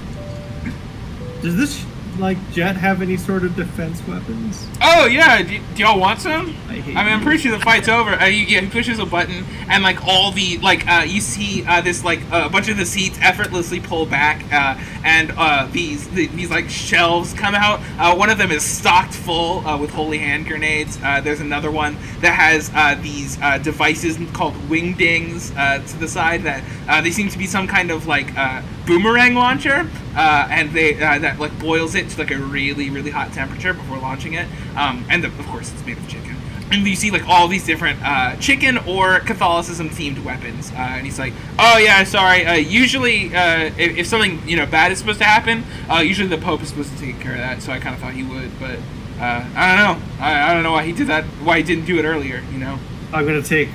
[1.43, 1.85] does this
[2.19, 4.67] like jet have any sort of defense weapons?
[4.83, 6.49] Oh yeah, do, do y'all want some?
[6.69, 8.11] I hate I mean, I'm pretty sure the fight's over.
[8.11, 11.65] Uh, you, yeah, he pushes a button, and like all the like, uh, you see
[11.67, 15.69] uh, this like uh, a bunch of the seats effortlessly pull back, uh, and uh,
[15.73, 17.81] these the, these like shelves come out.
[17.99, 20.99] Uh, one of them is stocked full uh, with holy hand grenades.
[21.03, 26.09] Uh, there's another one that has uh, these uh, devices called wingdings uh, to the
[26.09, 30.49] side that uh, they seem to be some kind of like uh, boomerang launcher, uh,
[30.51, 33.99] and they uh, that like boils it to like a really really hot temperature before
[33.99, 34.47] launching it.
[34.77, 36.37] Um, and the, of course, it's made of chicken.
[36.73, 40.71] And you see like all these different uh, chicken or Catholicism themed weapons.
[40.71, 42.47] Uh, and he's like, "Oh yeah, sorry.
[42.47, 46.29] Uh, usually, uh, if, if something you know bad is supposed to happen, uh, usually
[46.29, 47.63] the Pope is supposed to take care of that.
[47.63, 48.79] So I kind of thought he would, but
[49.19, 50.07] uh, I don't know.
[50.25, 51.25] I, I don't know why he did that.
[51.43, 52.43] Why he didn't do it earlier.
[52.53, 52.79] You know."
[53.13, 53.69] I'm gonna take.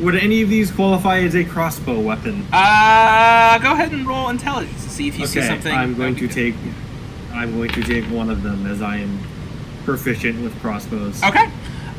[0.00, 2.46] Would any of these qualify as a crossbow weapon?
[2.52, 5.72] Uh, go ahead and roll intelligence to see if you see okay, something.
[5.72, 6.54] I'm going to take.
[7.32, 9.20] I'm going to take one of them as I am
[9.84, 11.22] proficient with crossbows.
[11.22, 11.50] Okay.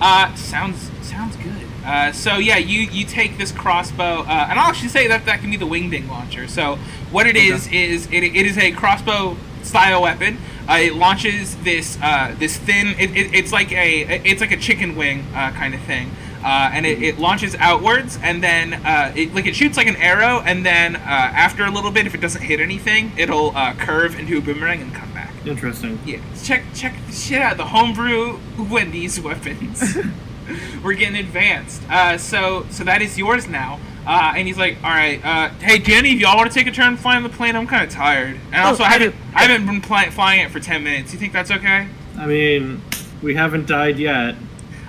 [0.02, 1.68] Uh, sounds sounds good.
[1.86, 5.40] Uh, so yeah, you you take this crossbow, uh, and I'll actually say that that
[5.40, 6.48] can be the wingding launcher.
[6.48, 6.78] So
[7.12, 10.38] what it is is it, it is a crossbow style weapon.
[10.68, 12.88] Uh, it launches this uh, this thin.
[13.00, 16.12] It, it, it's like a it's like a chicken wing uh, kind of thing.
[16.44, 19.96] Uh, and it, it launches outwards, and then uh, it like it shoots like an
[19.96, 23.74] arrow, and then uh, after a little bit, if it doesn't hit anything, it'll uh,
[23.76, 25.32] curve into a boomerang and come back.
[25.46, 26.00] Interesting.
[26.06, 27.58] Yeah, check check the shit out.
[27.58, 28.40] The homebrew
[28.70, 29.96] Wendy's weapons.
[30.84, 31.82] We're getting advanced.
[31.90, 33.80] Uh, so so that is yours now.
[34.06, 36.72] Uh, and he's like, all right, uh, hey Danny, if y'all want to take a
[36.72, 39.16] turn flying the plane, I'm kind of tired, and also I haven't.
[39.34, 41.14] I haven't been fly- flying it for ten minutes.
[41.14, 41.88] You think that's okay?
[42.18, 42.82] I mean,
[43.22, 44.36] we haven't died yet.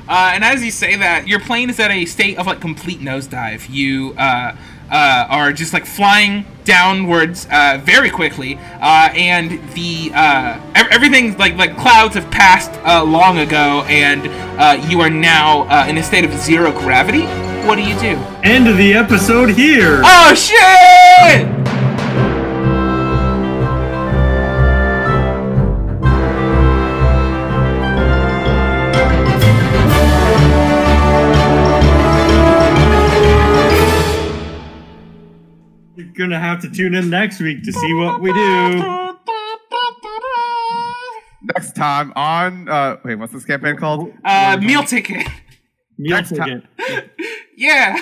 [0.08, 3.00] Uh, and as you say that, your plane is at a state of like complete
[3.00, 3.68] nosedive.
[3.70, 4.56] You uh,
[4.90, 11.36] uh, are just like flying downwards uh, very quickly, uh, and the uh, ev- everything
[11.38, 14.26] like like clouds have passed uh, long ago, and
[14.60, 17.22] uh, you are now uh, in a state of zero gravity.
[17.66, 18.18] What do you do?
[18.42, 20.02] End of the episode here.
[20.04, 21.53] Oh shit!
[36.16, 39.00] Gonna have to tune in next week to see what we do.
[41.54, 44.12] Next time on, uh, wait, what's this campaign called?
[44.24, 45.26] Uh, meal ticket.
[45.98, 47.10] Meal Next time- ticket.
[47.56, 47.96] yeah.